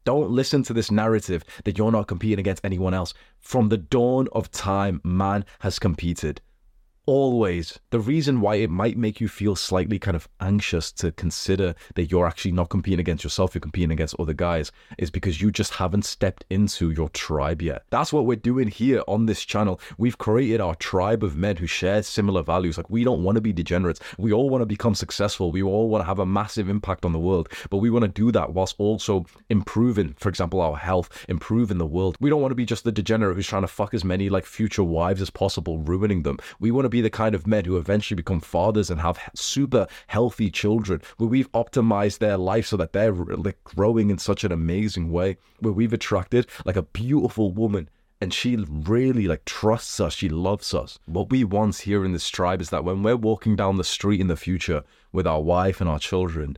Don't 0.04 0.32
listen 0.32 0.64
to 0.64 0.74
this 0.74 0.90
narrative 0.90 1.44
that 1.66 1.78
you're 1.78 1.92
not 1.92 2.08
competing 2.08 2.40
against 2.40 2.64
anyone 2.64 2.94
else. 2.94 3.14
From 3.40 3.68
the 3.68 3.78
dawn 3.78 4.30
of 4.32 4.50
time, 4.52 5.02
man 5.04 5.44
has 5.60 5.80
competed 5.80 6.42
always 7.08 7.80
the 7.90 8.00
reason 8.00 8.42
why 8.42 8.56
it 8.56 8.70
might 8.70 8.98
make 8.98 9.20
you 9.20 9.28
feel 9.28 9.56
slightly 9.56 9.98
kind 9.98 10.16
of 10.16 10.28
anxious 10.42 10.92
to 10.92 11.12
consider 11.14 11.74
that 11.96 12.12
you're 12.12 12.28
actually 12.28 12.52
not 12.52 12.70
competing 12.70 13.00
against 13.00 13.24
yourself, 13.24 13.56
you're 13.56 13.62
competing 13.62 13.92
against 13.92 14.16
other 14.20 14.34
guys, 14.34 14.72
is 14.98 15.10
because 15.10 15.42
you 15.42 15.50
just 15.50 15.74
haven't 15.74 16.06
stepped 16.06 16.44
into 16.50 16.92
your 16.92 17.10
tribe 17.10 17.62
yet. 17.62 17.86
That's 17.90 18.12
what 18.12 18.26
we're 18.26 18.36
doing 18.36 18.68
here 18.68 19.02
on 19.08 19.26
this 19.26 19.44
channel. 19.46 19.80
We've 19.98 20.18
created 20.18 20.62
our 20.62 20.76
tribe 20.76 21.24
of 21.24 21.38
men 21.38 21.56
who 21.56 21.66
share 21.66 22.04
similar 22.04 22.44
values. 22.44 22.78
Like, 22.78 22.90
we 22.90 23.06
don't 23.06 23.24
want 23.24 23.38
to 23.38 23.42
be 23.42 23.54
degenerates. 23.54 24.02
We 24.18 24.34
all 24.34 24.50
want 24.50 24.62
to 24.62 24.66
become 24.66 24.94
successful. 24.94 25.52
We 25.52 25.64
all 25.64 25.88
want 25.88 26.02
to 26.02 26.08
have 26.08 26.20
a 26.20 26.26
massive 26.26 26.70
impact 26.70 27.06
on 27.06 27.14
the 27.14 27.20
world, 27.20 27.50
but 27.70 27.78
we 27.78 27.90
want 27.90 28.04
to 28.04 28.10
do 28.10 28.32
that 28.34 28.54
whilst 28.54 28.76
also 28.78 29.26
improving, 29.50 30.14
for 30.20 30.28
example, 30.28 30.60
our 30.60 30.76
health, 30.76 31.26
improving 31.30 31.78
the 31.78 31.86
world. 31.86 32.18
We 32.20 32.30
don't 32.30 32.42
want 32.42 32.52
to 32.52 32.56
be 32.56 32.66
just 32.66 32.84
the 32.84 32.92
degenerate 32.92 33.38
who's 33.38 33.48
trying 33.48 33.62
to 33.62 33.68
fuck 33.68 33.94
as 33.94 34.04
many 34.04 34.28
like 34.30 34.46
future 34.46 34.84
wives 34.84 35.22
as 35.22 35.30
possible, 35.30 35.78
ruining 35.78 36.24
them. 36.24 36.38
We 36.60 36.72
want 36.72 36.84
to 36.84 36.90
be 36.90 36.97
the 37.02 37.10
kind 37.10 37.36
of 37.36 37.48
men 37.48 37.66
who 37.66 37.78
eventually 37.78 38.16
become 38.16 38.40
fathers 38.40 38.90
and 38.90 39.02
have 39.02 39.20
super 39.36 39.88
healthy 40.08 40.50
children, 40.50 41.02
where 41.18 41.30
we've 41.30 41.52
optimized 41.52 42.20
their 42.20 42.38
life 42.38 42.68
so 42.68 42.78
that 42.78 42.94
they're 42.94 43.14
like 43.14 43.64
growing 43.64 44.10
in 44.10 44.18
such 44.18 44.44
an 44.44 44.52
amazing 44.52 45.12
way, 45.12 45.38
where 45.60 45.74
we've 45.74 45.94
attracted 45.94 46.48
like 46.66 46.76
a 46.76 46.84
beautiful 46.84 47.52
woman 47.52 47.90
and 48.20 48.34
she 48.34 48.56
really 48.56 49.28
like 49.28 49.46
trusts 49.46 50.00
us 50.00 50.14
she 50.14 50.28
loves 50.28 50.74
us. 50.74 50.98
What 51.06 51.30
we 51.30 51.44
want 51.44 51.78
here 51.78 52.04
in 52.04 52.14
this 52.14 52.30
tribe 52.30 52.62
is 52.62 52.72
that 52.72 52.84
when 52.84 53.04
we're 53.04 53.16
walking 53.16 53.56
down 53.56 53.78
the 53.78 53.84
street 53.84 54.20
in 54.20 54.28
the 54.28 54.36
future 54.36 54.84
with 55.12 55.28
our 55.28 55.42
wife 55.42 55.80
and 55.82 55.90
our 55.90 56.00
children 56.00 56.58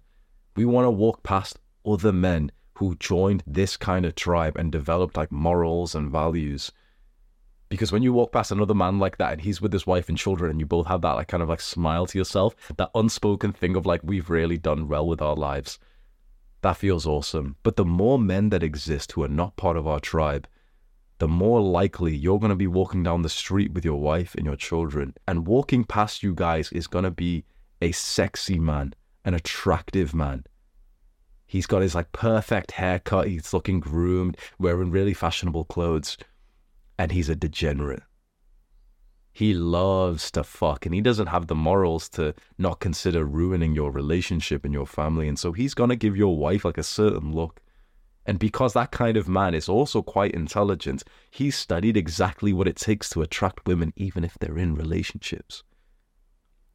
we 0.56 0.66
want 0.66 0.86
to 0.86 0.92
walk 0.92 1.24
past 1.24 1.60
other 1.86 2.12
men 2.12 2.52
who 2.76 2.96
joined 2.96 3.44
this 3.46 3.78
kind 3.78 4.06
of 4.06 4.16
tribe 4.16 4.58
and 4.58 4.72
developed 4.72 5.16
like 5.16 5.32
morals 5.32 5.96
and 5.96 6.12
values 6.12 6.72
because 7.70 7.92
when 7.92 8.04
you 8.04 8.12
walk 8.12 8.32
past 8.32 8.52
another 8.52 8.74
man 8.74 9.00
like 9.00 9.18
that 9.18 9.32
and 9.32 9.42
he's 9.42 9.62
with 9.62 9.72
his 9.72 9.88
wife 9.88 10.10
and 10.10 10.18
children 10.18 10.52
and 10.52 10.60
you 10.60 10.66
both 10.66 10.88
have 10.88 11.02
that 11.02 11.14
like 11.14 11.28
kind 11.28 11.44
of 11.44 11.50
like 11.50 11.62
smile 11.62 12.06
to 12.06 12.18
yourself 12.18 12.56
that 12.78 12.92
unspoken 12.96 13.54
thing 13.54 13.76
of 13.76 13.86
like 13.86 14.02
we've 14.04 14.30
really 14.30 14.58
done 14.58 14.88
well 14.88 15.08
with 15.08 15.22
our 15.22 15.36
lives 15.36 15.80
that 16.62 16.76
feels 16.76 17.08
awesome. 17.08 17.56
But 17.64 17.78
the 17.78 17.86
more 17.86 18.20
men 18.20 18.50
that 18.50 18.64
exist 18.64 19.14
who 19.14 19.24
are 19.24 19.30
not 19.30 19.56
part 19.56 19.78
of 19.78 19.88
our 19.88 20.00
tribe 20.00 20.48
the 21.20 21.28
more 21.28 21.60
likely 21.62 22.16
you're 22.16 22.40
going 22.40 22.50
to 22.50 22.56
be 22.56 22.68
walking 22.68 23.04
down 23.04 23.24
the 23.24 23.30
street 23.30 23.74
with 23.74 23.84
your 23.84 24.00
wife 24.00 24.36
and 24.36 24.46
your 24.46 24.56
children. 24.56 25.14
And 25.28 25.46
walking 25.46 25.84
past 25.84 26.24
you 26.24 26.34
guys 26.34 26.72
is 26.72 26.88
going 26.88 27.04
to 27.04 27.12
be 27.12 27.44
a 27.82 27.92
sexy 27.92 28.58
man 28.58 28.94
an 29.26 29.34
attractive 29.34 30.16
man. 30.16 30.46
He's 31.46 31.68
got 31.68 31.82
his 31.82 31.94
like 31.94 32.12
perfect 32.14 32.72
haircut. 32.72 33.28
He's 33.28 33.54
looking 33.54 33.80
groomed 33.80 34.38
wearing 34.58 34.92
really 34.92 35.14
fashionable 35.14 35.66
clothes 35.66 36.18
and 37.00 37.14
he's 37.14 37.30
a 37.30 37.36
degenerate. 37.36 38.04
He 39.32 39.54
loves 39.54 40.30
to 40.32 40.44
fuck 40.44 40.86
and 40.86 40.94
he 40.94 41.00
doesn't 41.00 41.28
have 41.28 41.48
the 41.48 41.56
morals 41.56 42.10
to 42.10 42.36
not 42.58 42.82
consider 42.82 43.24
ruining 43.24 43.74
your 43.74 43.90
relationship 43.90 44.66
and 44.66 44.74
your 44.74 44.86
family. 44.86 45.30
And 45.30 45.40
so 45.40 45.54
he's 45.54 45.74
going 45.74 45.92
to 45.92 45.96
give 45.96 46.18
your 46.18 46.38
wife 46.38 46.66
like 46.66 46.78
a 46.78 46.84
certain 46.84 47.32
look. 47.32 47.62
And 48.26 48.38
because 48.38 48.74
that 48.74 48.92
kind 48.92 49.16
of 49.16 49.30
man 49.30 49.56
is 49.56 49.70
also 49.70 50.02
quite 50.02 50.34
intelligent, 50.34 51.06
he's 51.32 51.56
studied 51.56 51.96
exactly 51.96 52.52
what 52.52 52.68
it 52.68 52.76
takes 52.76 53.10
to 53.12 53.22
attract 53.22 53.66
women, 53.66 53.94
even 53.96 54.26
if 54.26 54.38
they're 54.38 54.58
in 54.58 54.76
relationships. 54.76 55.64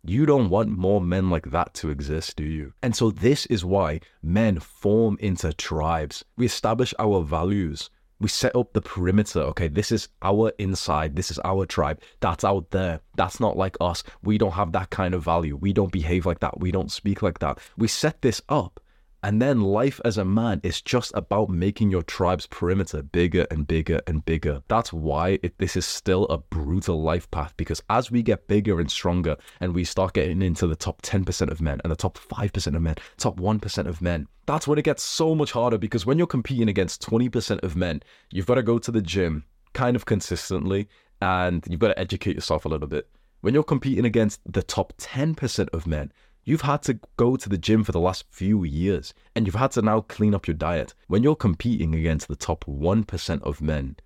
You 0.03 0.25
don't 0.25 0.49
want 0.49 0.71
more 0.71 1.03
men 1.03 1.29
like 1.29 1.51
that 1.51 1.75
to 1.75 1.91
exist, 1.91 2.37
do 2.37 2.45
you? 2.45 2.73
And 2.83 2.97
so, 2.97 3.11
this 3.11 3.47
is 3.47 3.65
why 3.65 4.01
men 4.23 4.59
form 4.59 5.17
into 5.21 5.53
tribes. 5.53 6.25
We 6.37 6.47
establish 6.47 6.93
our 6.99 7.23
values 7.23 7.91
we 8.21 8.29
set 8.29 8.55
up 8.57 8.73
the 8.73 8.81
perimeter. 8.81 9.41
Okay, 9.41 9.69
this 9.69 9.91
is 9.91 10.09
our 10.23 10.53
inside. 10.59 11.17
This 11.17 11.31
is 11.31 11.39
our 11.45 11.67
tribe. 11.67 12.01
That's 12.21 12.45
out 12.45 12.71
there. 12.71 13.01
That's 13.17 13.41
not 13.41 13.57
like 13.57 13.77
us. 13.81 14.03
We 14.23 14.39
don't 14.39 14.53
have 14.53 14.73
that 14.73 14.91
kind 14.91 15.15
of 15.15 15.23
value. 15.23 15.57
We 15.57 15.73
don't 15.73 15.93
behave 15.93 16.27
like 16.27 16.41
that. 16.41 16.61
We 16.61 16.71
don't 16.71 16.93
speak 16.93 17.23
like 17.23 17.41
that. 17.41 17.59
We 17.77 17.89
set 17.89 18.23
this 18.23 18.41
up. 18.49 18.81
And 19.25 19.41
then 19.41 19.63
life 19.63 20.03
as 20.05 20.19
a 20.19 20.25
man 20.27 20.61
is 20.63 20.83
just 20.83 21.11
about 21.15 21.49
making 21.49 21.91
your 21.91 22.03
tribe's 22.03 22.47
perimeter 22.47 23.01
bigger 23.01 23.47
and 23.51 23.67
bigger 23.67 23.99
and 24.07 24.23
bigger. 24.23 24.63
That's 24.69 24.93
why 24.93 25.39
it, 25.43 25.57
this 25.57 25.77
is 25.77 25.87
still 25.87 26.27
a 26.27 26.37
brutal 26.37 27.01
life 27.01 27.31
path 27.31 27.55
because 27.57 27.83
as 27.89 28.11
we 28.11 28.23
get 28.23 28.49
bigger 28.49 28.81
and 28.81 28.91
stronger 28.91 29.39
and 29.61 29.75
we 29.75 29.85
start 29.85 30.13
getting 30.13 30.43
into 30.43 30.67
the 30.67 30.77
top 30.77 31.01
10% 31.01 31.51
of 31.51 31.63
men 31.63 31.81
and 31.83 31.91
the 31.91 31.97
top 31.97 32.19
5% 32.19 32.77
of 32.77 32.83
men, 32.83 32.97
top 33.17 33.41
1% 33.41 33.87
of 33.87 34.03
men, 34.03 34.29
that's 34.45 34.69
when 34.69 34.79
it 34.79 34.85
gets 34.85 35.03
so 35.03 35.35
much 35.35 35.53
harder 35.53 35.79
because 35.79 36.05
when 36.05 36.19
you're 36.19 36.27
competing 36.27 36.69
against 36.69 37.01
20% 37.01 37.63
of 37.63 37.77
men, 37.77 38.03
you've 38.31 38.45
got 38.45 38.57
to 38.57 38.63
go 38.63 38.79
to 38.79 38.91
the 38.91 39.01
gym 39.01 39.47
kind 39.73 39.97
of 39.97 40.05
consistently 40.05 40.87
and 41.23 41.65
you've 41.67 41.81
got 41.81 41.89
to 41.89 41.99
educate 41.99 42.35
yourself 42.35 42.67
a 42.67 42.69
little 42.69 42.89
bit. 42.89 43.09
When 43.41 43.55
you're 43.55 43.63
competing 43.63 44.05
against 44.05 44.43
the 44.45 44.63
top 44.63 44.93
10% 44.99 45.71
of 45.73 45.87
men, 45.87 46.13
You've 46.47 46.61
had 46.61 46.83
to 46.83 47.01
go 47.17 47.37
to 47.37 47.49
the 47.49 47.57
gym 47.57 47.85
for 47.85 47.93
the 47.93 48.01
last 48.01 48.27
few 48.31 48.65
years 48.65 49.15
and 49.35 49.47
you've 49.47 49.55
had 49.55 49.71
to 49.73 49.83
now 49.83 50.03
clean 50.03 50.35
up 50.35 50.47
your 50.47 50.55
diet. 50.55 50.93
When 51.09 51.23
you're 51.23 51.37
competing 51.37 51.95
against 51.95 52.29
the 52.29 52.37
top 52.37 52.65
1% 52.67 53.43
of 53.43 53.63
men, 53.63 53.97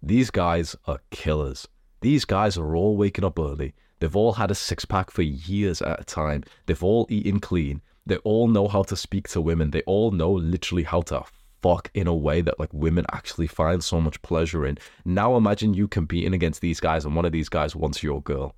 these 0.00 0.30
guys 0.30 0.76
are 0.86 1.00
killers. 1.10 1.66
These 2.00 2.24
guys 2.24 2.56
are 2.56 2.76
all 2.76 2.96
waking 2.96 3.24
up 3.24 3.40
early. 3.40 3.74
They've 3.98 4.14
all 4.14 4.34
had 4.34 4.52
a 4.52 4.54
six 4.54 4.84
pack 4.84 5.10
for 5.10 5.22
years 5.22 5.82
at 5.82 6.00
a 6.00 6.04
time. 6.04 6.44
They've 6.66 6.84
all 6.84 7.06
eaten 7.10 7.40
clean. 7.40 7.82
They 8.06 8.18
all 8.18 8.46
know 8.46 8.68
how 8.68 8.84
to 8.84 8.96
speak 8.96 9.28
to 9.30 9.40
women. 9.40 9.72
They 9.72 9.82
all 9.82 10.12
know 10.12 10.30
literally 10.30 10.84
how 10.84 11.02
to 11.02 11.24
fuck 11.60 11.90
in 11.92 12.06
a 12.06 12.14
way 12.14 12.40
that 12.40 12.60
like 12.60 12.72
women 12.72 13.04
actually 13.10 13.48
find 13.48 13.82
so 13.82 14.00
much 14.00 14.22
pleasure 14.22 14.64
in. 14.64 14.78
Now 15.04 15.36
imagine 15.36 15.74
you 15.74 15.88
competing 15.88 16.34
against 16.34 16.60
these 16.60 16.78
guys 16.78 17.04
and 17.04 17.16
one 17.16 17.24
of 17.24 17.32
these 17.32 17.48
guys 17.48 17.74
wants 17.74 18.00
your 18.00 18.22
girl. 18.22 18.54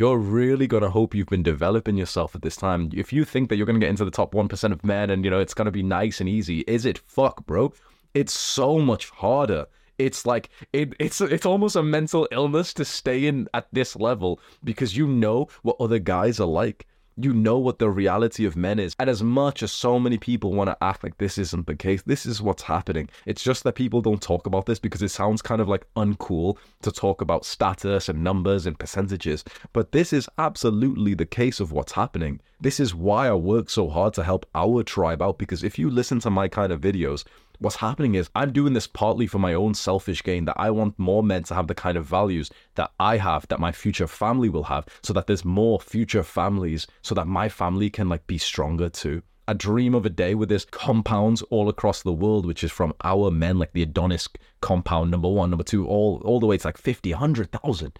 You're 0.00 0.16
really 0.16 0.66
going 0.66 0.82
to 0.82 0.88
hope 0.88 1.14
you've 1.14 1.26
been 1.26 1.42
developing 1.42 1.98
yourself 1.98 2.34
at 2.34 2.40
this 2.40 2.56
time. 2.56 2.88
If 2.94 3.12
you 3.12 3.22
think 3.22 3.50
that 3.50 3.56
you're 3.56 3.66
going 3.66 3.78
to 3.78 3.84
get 3.84 3.90
into 3.90 4.06
the 4.06 4.10
top 4.10 4.32
1% 4.32 4.72
of 4.72 4.82
men 4.82 5.10
and, 5.10 5.22
you 5.26 5.30
know, 5.30 5.40
it's 5.40 5.52
going 5.52 5.66
to 5.66 5.70
be 5.70 5.82
nice 5.82 6.20
and 6.20 6.28
easy, 6.28 6.60
is 6.60 6.86
it? 6.86 6.96
Fuck, 7.04 7.44
bro. 7.44 7.74
It's 8.14 8.32
so 8.32 8.78
much 8.78 9.10
harder. 9.10 9.66
It's 9.98 10.24
like 10.24 10.48
it, 10.72 10.94
it's 10.98 11.20
it's 11.20 11.44
almost 11.44 11.76
a 11.76 11.82
mental 11.82 12.26
illness 12.30 12.72
to 12.72 12.84
stay 12.86 13.26
in 13.26 13.46
at 13.52 13.66
this 13.72 13.94
level 13.94 14.40
because 14.64 14.96
you 14.96 15.06
know 15.06 15.48
what 15.60 15.76
other 15.78 15.98
guys 15.98 16.40
are 16.40 16.46
like 16.46 16.86
you 17.24 17.32
know 17.32 17.58
what 17.58 17.78
the 17.78 17.90
reality 17.90 18.44
of 18.44 18.56
men 18.56 18.78
is. 18.78 18.94
And 18.98 19.10
as 19.10 19.22
much 19.22 19.62
as 19.62 19.72
so 19.72 19.98
many 19.98 20.18
people 20.18 20.52
want 20.52 20.68
to 20.68 20.76
act 20.82 21.02
like 21.04 21.18
this 21.18 21.38
isn't 21.38 21.66
the 21.66 21.74
case, 21.74 22.02
this 22.02 22.26
is 22.26 22.42
what's 22.42 22.62
happening. 22.62 23.08
It's 23.26 23.42
just 23.42 23.64
that 23.64 23.74
people 23.74 24.00
don't 24.00 24.22
talk 24.22 24.46
about 24.46 24.66
this 24.66 24.78
because 24.78 25.02
it 25.02 25.10
sounds 25.10 25.42
kind 25.42 25.60
of 25.60 25.68
like 25.68 25.86
uncool 25.96 26.56
to 26.82 26.92
talk 26.92 27.20
about 27.20 27.44
status 27.44 28.08
and 28.08 28.22
numbers 28.22 28.66
and 28.66 28.78
percentages. 28.78 29.44
But 29.72 29.92
this 29.92 30.12
is 30.12 30.28
absolutely 30.38 31.14
the 31.14 31.26
case 31.26 31.60
of 31.60 31.72
what's 31.72 31.92
happening. 31.92 32.40
This 32.60 32.80
is 32.80 32.94
why 32.94 33.28
I 33.28 33.34
work 33.34 33.70
so 33.70 33.88
hard 33.88 34.14
to 34.14 34.24
help 34.24 34.46
our 34.54 34.82
tribe 34.82 35.22
out 35.22 35.38
because 35.38 35.64
if 35.64 35.78
you 35.78 35.90
listen 35.90 36.20
to 36.20 36.30
my 36.30 36.48
kind 36.48 36.72
of 36.72 36.80
videos, 36.80 37.24
what's 37.60 37.76
happening 37.76 38.14
is 38.14 38.30
I'm 38.34 38.52
doing 38.52 38.72
this 38.72 38.86
partly 38.86 39.26
for 39.26 39.38
my 39.38 39.54
own 39.54 39.74
selfish 39.74 40.22
gain 40.22 40.46
that 40.46 40.58
I 40.58 40.70
want 40.70 40.98
more 40.98 41.22
men 41.22 41.44
to 41.44 41.54
have 41.54 41.68
the 41.68 41.74
kind 41.74 41.96
of 41.96 42.06
values 42.06 42.50
that 42.74 42.90
I 42.98 43.18
have, 43.18 43.46
that 43.48 43.60
my 43.60 43.70
future 43.70 44.06
family 44.06 44.48
will 44.48 44.64
have, 44.64 44.86
so 45.02 45.12
that 45.12 45.26
there's 45.26 45.44
more 45.44 45.78
future 45.78 46.22
families, 46.22 46.86
so 47.02 47.14
that 47.14 47.26
my 47.26 47.48
family 47.48 47.90
can 47.90 48.08
like 48.08 48.26
be 48.26 48.38
stronger 48.38 48.88
too. 48.88 49.22
I 49.46 49.52
dream 49.52 49.94
of 49.94 50.06
a 50.06 50.10
day 50.10 50.34
where 50.34 50.46
there's 50.46 50.64
compounds 50.64 51.42
all 51.42 51.68
across 51.68 52.02
the 52.02 52.12
world, 52.12 52.46
which 52.46 52.64
is 52.64 52.70
from 52.70 52.94
our 53.04 53.30
men, 53.30 53.58
like 53.58 53.72
the 53.72 53.82
Adonis 53.82 54.28
compound, 54.60 55.10
number 55.10 55.28
one, 55.28 55.50
number 55.50 55.64
two, 55.64 55.86
all 55.86 56.22
all 56.24 56.40
the 56.40 56.46
way 56.46 56.56
to 56.56 56.68
like 56.68 56.78
50, 56.78 57.12
100,000 57.12 57.98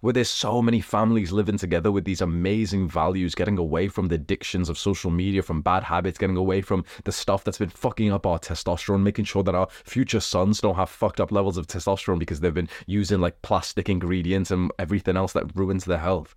where 0.00 0.12
there's 0.12 0.30
so 0.30 0.62
many 0.62 0.80
families 0.80 1.32
living 1.32 1.58
together 1.58 1.90
with 1.90 2.04
these 2.04 2.20
amazing 2.20 2.88
values, 2.88 3.34
getting 3.34 3.58
away 3.58 3.88
from 3.88 4.08
the 4.08 4.14
addictions 4.14 4.68
of 4.68 4.78
social 4.78 5.10
media, 5.10 5.42
from 5.42 5.60
bad 5.60 5.82
habits, 5.82 6.18
getting 6.18 6.36
away 6.36 6.60
from 6.60 6.84
the 7.04 7.12
stuff 7.12 7.44
that's 7.44 7.58
been 7.58 7.68
fucking 7.68 8.12
up 8.12 8.26
our 8.26 8.38
testosterone, 8.38 9.02
making 9.02 9.24
sure 9.24 9.42
that 9.42 9.54
our 9.54 9.68
future 9.84 10.20
sons 10.20 10.60
don't 10.60 10.76
have 10.76 10.90
fucked 10.90 11.20
up 11.20 11.32
levels 11.32 11.56
of 11.56 11.66
testosterone 11.66 12.18
because 12.18 12.40
they've 12.40 12.54
been 12.54 12.68
using 12.86 13.20
like 13.20 13.40
plastic 13.42 13.88
ingredients 13.88 14.50
and 14.50 14.70
everything 14.78 15.16
else 15.16 15.32
that 15.32 15.56
ruins 15.56 15.84
their 15.84 15.98
health. 15.98 16.34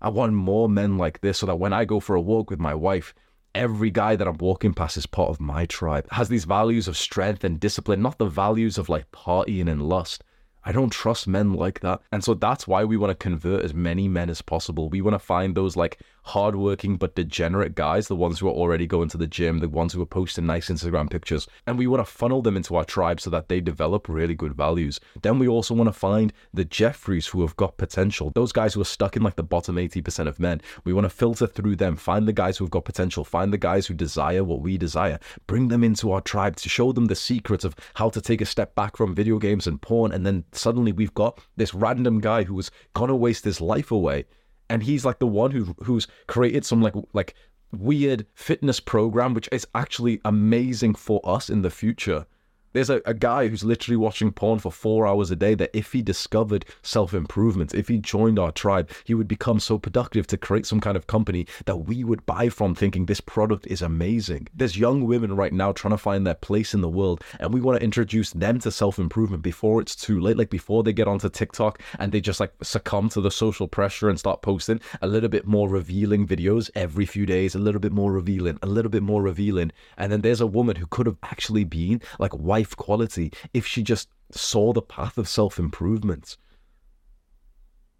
I 0.00 0.08
want 0.08 0.32
more 0.34 0.68
men 0.68 0.98
like 0.98 1.20
this 1.20 1.38
so 1.38 1.46
that 1.46 1.56
when 1.56 1.72
I 1.72 1.84
go 1.84 2.00
for 2.00 2.16
a 2.16 2.20
walk 2.20 2.50
with 2.50 2.60
my 2.60 2.74
wife, 2.74 3.14
every 3.54 3.90
guy 3.90 4.16
that 4.16 4.26
I'm 4.26 4.38
walking 4.38 4.74
past 4.74 4.96
is 4.96 5.06
part 5.06 5.30
of 5.30 5.40
my 5.40 5.66
tribe, 5.66 6.06
has 6.10 6.28
these 6.28 6.44
values 6.44 6.88
of 6.88 6.96
strength 6.96 7.44
and 7.44 7.60
discipline, 7.60 8.02
not 8.02 8.18
the 8.18 8.26
values 8.26 8.78
of 8.78 8.88
like 8.88 9.10
partying 9.12 9.70
and 9.70 9.82
lust. 9.82 10.24
I 10.64 10.72
don't 10.72 10.90
trust 10.90 11.26
men 11.28 11.52
like 11.52 11.80
that. 11.80 12.00
And 12.10 12.24
so 12.24 12.34
that's 12.34 12.66
why 12.66 12.84
we 12.84 12.96
want 12.96 13.10
to 13.10 13.14
convert 13.14 13.64
as 13.64 13.74
many 13.74 14.08
men 14.08 14.30
as 14.30 14.40
possible. 14.42 14.88
We 14.88 15.02
want 15.02 15.14
to 15.14 15.18
find 15.18 15.54
those 15.54 15.76
like 15.76 16.00
hardworking 16.24 16.96
but 16.96 17.14
degenerate 17.14 17.74
guys, 17.74 18.08
the 18.08 18.16
ones 18.16 18.38
who 18.38 18.48
are 18.48 18.52
already 18.52 18.86
going 18.86 19.08
to 19.10 19.18
the 19.18 19.26
gym, 19.26 19.58
the 19.58 19.68
ones 19.68 19.92
who 19.92 20.02
are 20.02 20.06
posting 20.06 20.46
nice 20.46 20.68
Instagram 20.68 21.10
pictures, 21.10 21.46
and 21.66 21.78
we 21.78 21.86
want 21.86 22.04
to 22.04 22.10
funnel 22.10 22.42
them 22.42 22.56
into 22.56 22.74
our 22.76 22.84
tribe 22.84 23.20
so 23.20 23.30
that 23.30 23.48
they 23.48 23.60
develop 23.60 24.08
really 24.08 24.34
good 24.34 24.54
values. 24.54 24.98
Then 25.22 25.38
we 25.38 25.48
also 25.48 25.74
want 25.74 25.88
to 25.88 25.92
find 25.92 26.32
the 26.52 26.64
Jeffreys 26.64 27.26
who 27.26 27.42
have 27.42 27.56
got 27.56 27.76
potential, 27.76 28.32
those 28.34 28.52
guys 28.52 28.74
who 28.74 28.80
are 28.80 28.86
stuck 28.86 29.16
in 29.16 29.22
like 29.22 29.36
the 29.36 29.42
bottom 29.42 29.76
80% 29.76 30.26
of 30.26 30.40
men. 30.40 30.60
We 30.84 30.92
want 30.92 31.04
to 31.04 31.10
filter 31.10 31.46
through 31.46 31.76
them, 31.76 31.96
find 31.96 32.26
the 32.26 32.32
guys 32.32 32.56
who 32.56 32.64
have 32.64 32.70
got 32.70 32.86
potential, 32.86 33.24
find 33.24 33.52
the 33.52 33.58
guys 33.58 33.86
who 33.86 33.94
desire 33.94 34.44
what 34.44 34.60
we 34.60 34.78
desire, 34.78 35.18
bring 35.46 35.68
them 35.68 35.84
into 35.84 36.10
our 36.12 36.22
tribe 36.22 36.56
to 36.56 36.68
show 36.68 36.92
them 36.92 37.06
the 37.06 37.14
secrets 37.14 37.64
of 37.64 37.74
how 37.94 38.08
to 38.08 38.20
take 38.20 38.40
a 38.40 38.46
step 38.46 38.74
back 38.74 38.96
from 38.96 39.14
video 39.14 39.38
games 39.38 39.66
and 39.66 39.82
porn, 39.82 40.10
and 40.10 40.24
then 40.24 40.44
suddenly 40.52 40.92
we've 40.92 41.14
got 41.14 41.38
this 41.56 41.74
random 41.74 42.20
guy 42.20 42.44
who 42.44 42.54
was 42.54 42.70
gonna 42.94 43.14
waste 43.14 43.44
his 43.44 43.60
life 43.60 43.90
away 43.90 44.24
and 44.68 44.82
he's 44.82 45.04
like 45.04 45.18
the 45.18 45.26
one 45.26 45.50
who 45.50 45.74
who's 45.84 46.06
created 46.26 46.64
some 46.64 46.82
like 46.82 46.94
like 47.12 47.34
weird 47.72 48.26
fitness 48.34 48.80
program 48.80 49.34
which 49.34 49.48
is 49.50 49.66
actually 49.74 50.20
amazing 50.24 50.94
for 50.94 51.20
us 51.24 51.50
in 51.50 51.62
the 51.62 51.70
future 51.70 52.26
there's 52.74 52.90
a, 52.90 53.00
a 53.06 53.14
guy 53.14 53.48
who's 53.48 53.64
literally 53.64 53.96
watching 53.96 54.32
porn 54.32 54.58
for 54.58 54.70
four 54.70 55.06
hours 55.06 55.30
a 55.30 55.36
day 55.36 55.54
that 55.54 55.70
if 55.72 55.92
he 55.92 56.02
discovered 56.02 56.66
self 56.82 57.14
improvement, 57.14 57.72
if 57.72 57.88
he 57.88 57.98
joined 57.98 58.38
our 58.38 58.52
tribe, 58.52 58.90
he 59.04 59.14
would 59.14 59.28
become 59.28 59.60
so 59.60 59.78
productive 59.78 60.26
to 60.26 60.36
create 60.36 60.66
some 60.66 60.80
kind 60.80 60.96
of 60.96 61.06
company 61.06 61.46
that 61.64 61.76
we 61.76 62.04
would 62.04 62.26
buy 62.26 62.48
from 62.48 62.74
thinking 62.74 63.06
this 63.06 63.20
product 63.20 63.66
is 63.68 63.80
amazing. 63.80 64.48
There's 64.54 64.76
young 64.76 65.04
women 65.04 65.34
right 65.36 65.52
now 65.52 65.72
trying 65.72 65.92
to 65.92 65.98
find 65.98 66.26
their 66.26 66.34
place 66.34 66.74
in 66.74 66.80
the 66.80 66.88
world, 66.88 67.22
and 67.38 67.54
we 67.54 67.60
want 67.60 67.78
to 67.78 67.84
introduce 67.84 68.32
them 68.32 68.58
to 68.60 68.70
self 68.70 68.98
improvement 68.98 69.42
before 69.42 69.80
it's 69.80 69.94
too 69.96 70.20
late, 70.20 70.36
like 70.36 70.50
before 70.50 70.82
they 70.82 70.92
get 70.92 71.08
onto 71.08 71.28
TikTok 71.28 71.80
and 71.98 72.10
they 72.10 72.20
just 72.20 72.40
like 72.40 72.52
succumb 72.62 73.08
to 73.10 73.20
the 73.20 73.30
social 73.30 73.68
pressure 73.68 74.08
and 74.08 74.18
start 74.18 74.42
posting 74.42 74.80
a 75.00 75.06
little 75.06 75.28
bit 75.28 75.46
more 75.46 75.68
revealing 75.68 76.26
videos 76.26 76.70
every 76.74 77.06
few 77.06 77.24
days, 77.24 77.54
a 77.54 77.58
little 77.58 77.80
bit 77.80 77.92
more 77.92 78.12
revealing, 78.12 78.58
a 78.62 78.66
little 78.66 78.90
bit 78.90 79.02
more 79.02 79.22
revealing. 79.22 79.70
And 79.96 80.10
then 80.10 80.22
there's 80.22 80.40
a 80.40 80.46
woman 80.46 80.76
who 80.76 80.86
could 80.86 81.06
have 81.06 81.18
actually 81.22 81.64
been 81.64 82.02
like 82.18 82.32
white 82.32 82.63
life 82.64 82.76
quality 82.76 83.30
if 83.52 83.66
she 83.66 83.82
just 83.82 84.08
saw 84.30 84.72
the 84.72 84.80
path 84.80 85.18
of 85.18 85.28
self 85.28 85.58
improvement. 85.58 86.38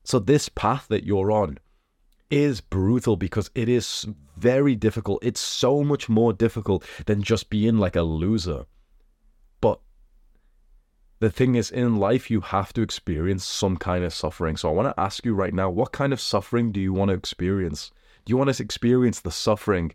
So, 0.05 0.19
this 0.19 0.49
path 0.49 0.87
that 0.89 1.05
you're 1.05 1.31
on 1.31 1.59
is 2.31 2.63
brutal 2.63 3.17
because 3.17 3.51
it 3.55 3.69
is 3.69 4.07
very 4.37 4.75
difficult. 4.75 5.23
It's 5.23 5.41
so 5.41 5.85
much 5.85 6.09
more 6.09 6.33
difficult 6.33 6.83
than 7.05 7.23
just 7.23 7.51
being 7.51 7.77
like 7.79 7.97
a 7.97 8.03
loser. 8.03 8.65
But 9.61 9.81
the 11.21 11.31
thing 11.31 11.55
is, 11.55 11.71
in 11.71 11.97
life, 11.97 12.31
you 12.31 12.41
have 12.41 12.73
to 12.73 12.83
experience 12.83 13.45
some 13.45 13.77
kind 13.77 14.03
of 14.03 14.15
suffering. 14.15 14.57
So, 14.57 14.71
I 14.71 14.73
want 14.73 14.89
to 14.89 15.01
ask 15.01 15.27
you 15.27 15.35
right 15.35 15.55
now 15.55 15.69
what 15.69 15.93
kind 15.93 16.13
of 16.15 16.21
suffering 16.21 16.73
do 16.73 16.81
you 16.81 16.95
want 16.95 17.11
to 17.11 17.17
experience? 17.17 17.93
Do 18.25 18.31
you 18.31 18.39
want 18.39 18.55
to 18.55 18.63
experience 18.63 19.21
the 19.21 19.31
suffering 19.31 19.93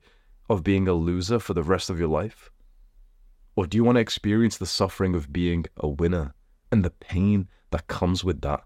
of 0.47 0.63
being 0.63 0.87
a 0.87 0.93
loser 0.93 1.39
for 1.39 1.55
the 1.55 1.63
rest 1.63 1.89
of 1.89 1.97
your 1.97 2.13
life? 2.21 2.51
Or 3.59 3.67
do 3.67 3.75
you 3.75 3.83
want 3.83 3.97
to 3.97 3.99
experience 3.99 4.57
the 4.57 4.65
suffering 4.65 5.15
of 5.15 5.33
being 5.33 5.65
a 5.75 5.85
winner 5.85 6.33
and 6.71 6.85
the 6.85 6.91
pain 6.91 7.49
that 7.71 7.87
comes 7.87 8.23
with 8.23 8.39
that? 8.39 8.63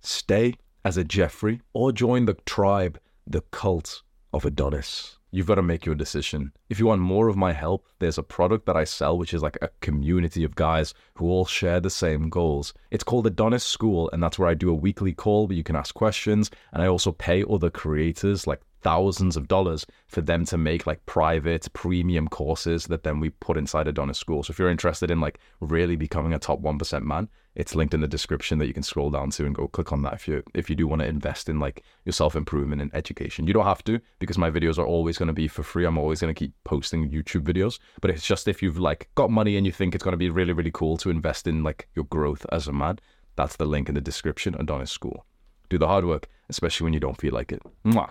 Stay 0.00 0.54
as 0.86 0.96
a 0.96 1.04
Jeffrey 1.04 1.60
or 1.74 1.92
join 1.92 2.24
the 2.24 2.38
tribe, 2.46 2.98
the 3.26 3.42
cult 3.50 4.02
of 4.32 4.46
Adonis. 4.46 5.18
You've 5.30 5.48
got 5.48 5.56
to 5.56 5.62
make 5.62 5.84
your 5.84 5.94
decision. 5.94 6.52
If 6.70 6.78
you 6.78 6.86
want 6.86 7.02
more 7.02 7.28
of 7.28 7.36
my 7.36 7.52
help, 7.52 7.86
there's 7.98 8.16
a 8.16 8.22
product 8.22 8.64
that 8.64 8.76
I 8.78 8.84
sell, 8.84 9.18
which 9.18 9.34
is 9.34 9.42
like 9.42 9.58
a 9.60 9.68
community 9.82 10.42
of 10.42 10.54
guys 10.54 10.94
who 11.16 11.26
all 11.26 11.44
share 11.44 11.80
the 11.80 11.90
same 11.90 12.30
goals. 12.30 12.72
It's 12.90 13.04
called 13.04 13.26
Adonis 13.26 13.64
School, 13.64 14.08
and 14.14 14.22
that's 14.22 14.38
where 14.38 14.48
I 14.48 14.54
do 14.54 14.70
a 14.70 14.74
weekly 14.74 15.12
call 15.12 15.46
where 15.46 15.58
you 15.58 15.62
can 15.62 15.76
ask 15.76 15.94
questions. 15.94 16.50
And 16.72 16.82
I 16.82 16.86
also 16.86 17.12
pay 17.12 17.44
other 17.44 17.68
creators 17.68 18.46
like 18.46 18.62
thousands 18.82 19.36
of 19.36 19.48
dollars 19.48 19.86
for 20.06 20.20
them 20.20 20.44
to 20.46 20.56
make 20.56 20.86
like 20.86 21.04
private 21.06 21.72
premium 21.72 22.28
courses 22.28 22.86
that 22.86 23.02
then 23.02 23.20
we 23.20 23.30
put 23.30 23.56
inside 23.56 23.88
Adonis 23.88 24.18
School. 24.18 24.42
So 24.42 24.50
if 24.50 24.58
you're 24.58 24.70
interested 24.70 25.10
in 25.10 25.20
like 25.20 25.38
really 25.60 25.96
becoming 25.96 26.32
a 26.32 26.38
top 26.38 26.60
1% 26.62 27.02
man, 27.02 27.28
it's 27.54 27.74
linked 27.74 27.92
in 27.92 28.00
the 28.00 28.08
description 28.08 28.58
that 28.58 28.66
you 28.66 28.72
can 28.72 28.84
scroll 28.84 29.10
down 29.10 29.30
to 29.30 29.44
and 29.44 29.54
go 29.54 29.66
click 29.66 29.92
on 29.92 30.02
that 30.02 30.14
if 30.14 30.28
you 30.28 30.42
if 30.54 30.70
you 30.70 30.76
do 30.76 30.86
want 30.86 31.02
to 31.02 31.08
invest 31.08 31.48
in 31.48 31.58
like 31.58 31.82
your 32.04 32.12
self-improvement 32.12 32.80
and 32.80 32.94
education. 32.94 33.46
You 33.46 33.52
don't 33.52 33.64
have 33.64 33.82
to 33.84 34.00
because 34.20 34.38
my 34.38 34.50
videos 34.50 34.78
are 34.78 34.86
always 34.86 35.18
going 35.18 35.26
to 35.26 35.32
be 35.32 35.48
for 35.48 35.64
free. 35.64 35.84
I'm 35.84 35.98
always 35.98 36.20
going 36.20 36.32
to 36.32 36.38
keep 36.38 36.52
posting 36.64 37.10
YouTube 37.10 37.42
videos, 37.42 37.80
but 38.00 38.10
it's 38.10 38.26
just 38.26 38.46
if 38.46 38.62
you've 38.62 38.78
like 38.78 39.08
got 39.16 39.30
money 39.30 39.56
and 39.56 39.66
you 39.66 39.72
think 39.72 39.94
it's 39.94 40.04
going 40.04 40.12
to 40.12 40.18
be 40.18 40.30
really 40.30 40.52
really 40.52 40.70
cool 40.72 40.96
to 40.98 41.10
invest 41.10 41.46
in 41.46 41.64
like 41.64 41.88
your 41.96 42.04
growth 42.04 42.46
as 42.52 42.68
a 42.68 42.72
man, 42.72 42.98
that's 43.34 43.56
the 43.56 43.66
link 43.66 43.88
in 43.88 43.96
the 43.96 44.00
description 44.00 44.54
Adonis 44.58 44.92
School. 44.92 45.26
Do 45.68 45.78
the 45.78 45.88
hard 45.88 46.04
work, 46.04 46.28
especially 46.48 46.84
when 46.84 46.94
you 46.94 47.00
don't 47.00 47.20
feel 47.20 47.34
like 47.34 47.52
it. 47.52 47.62
Mwah. 47.84 48.10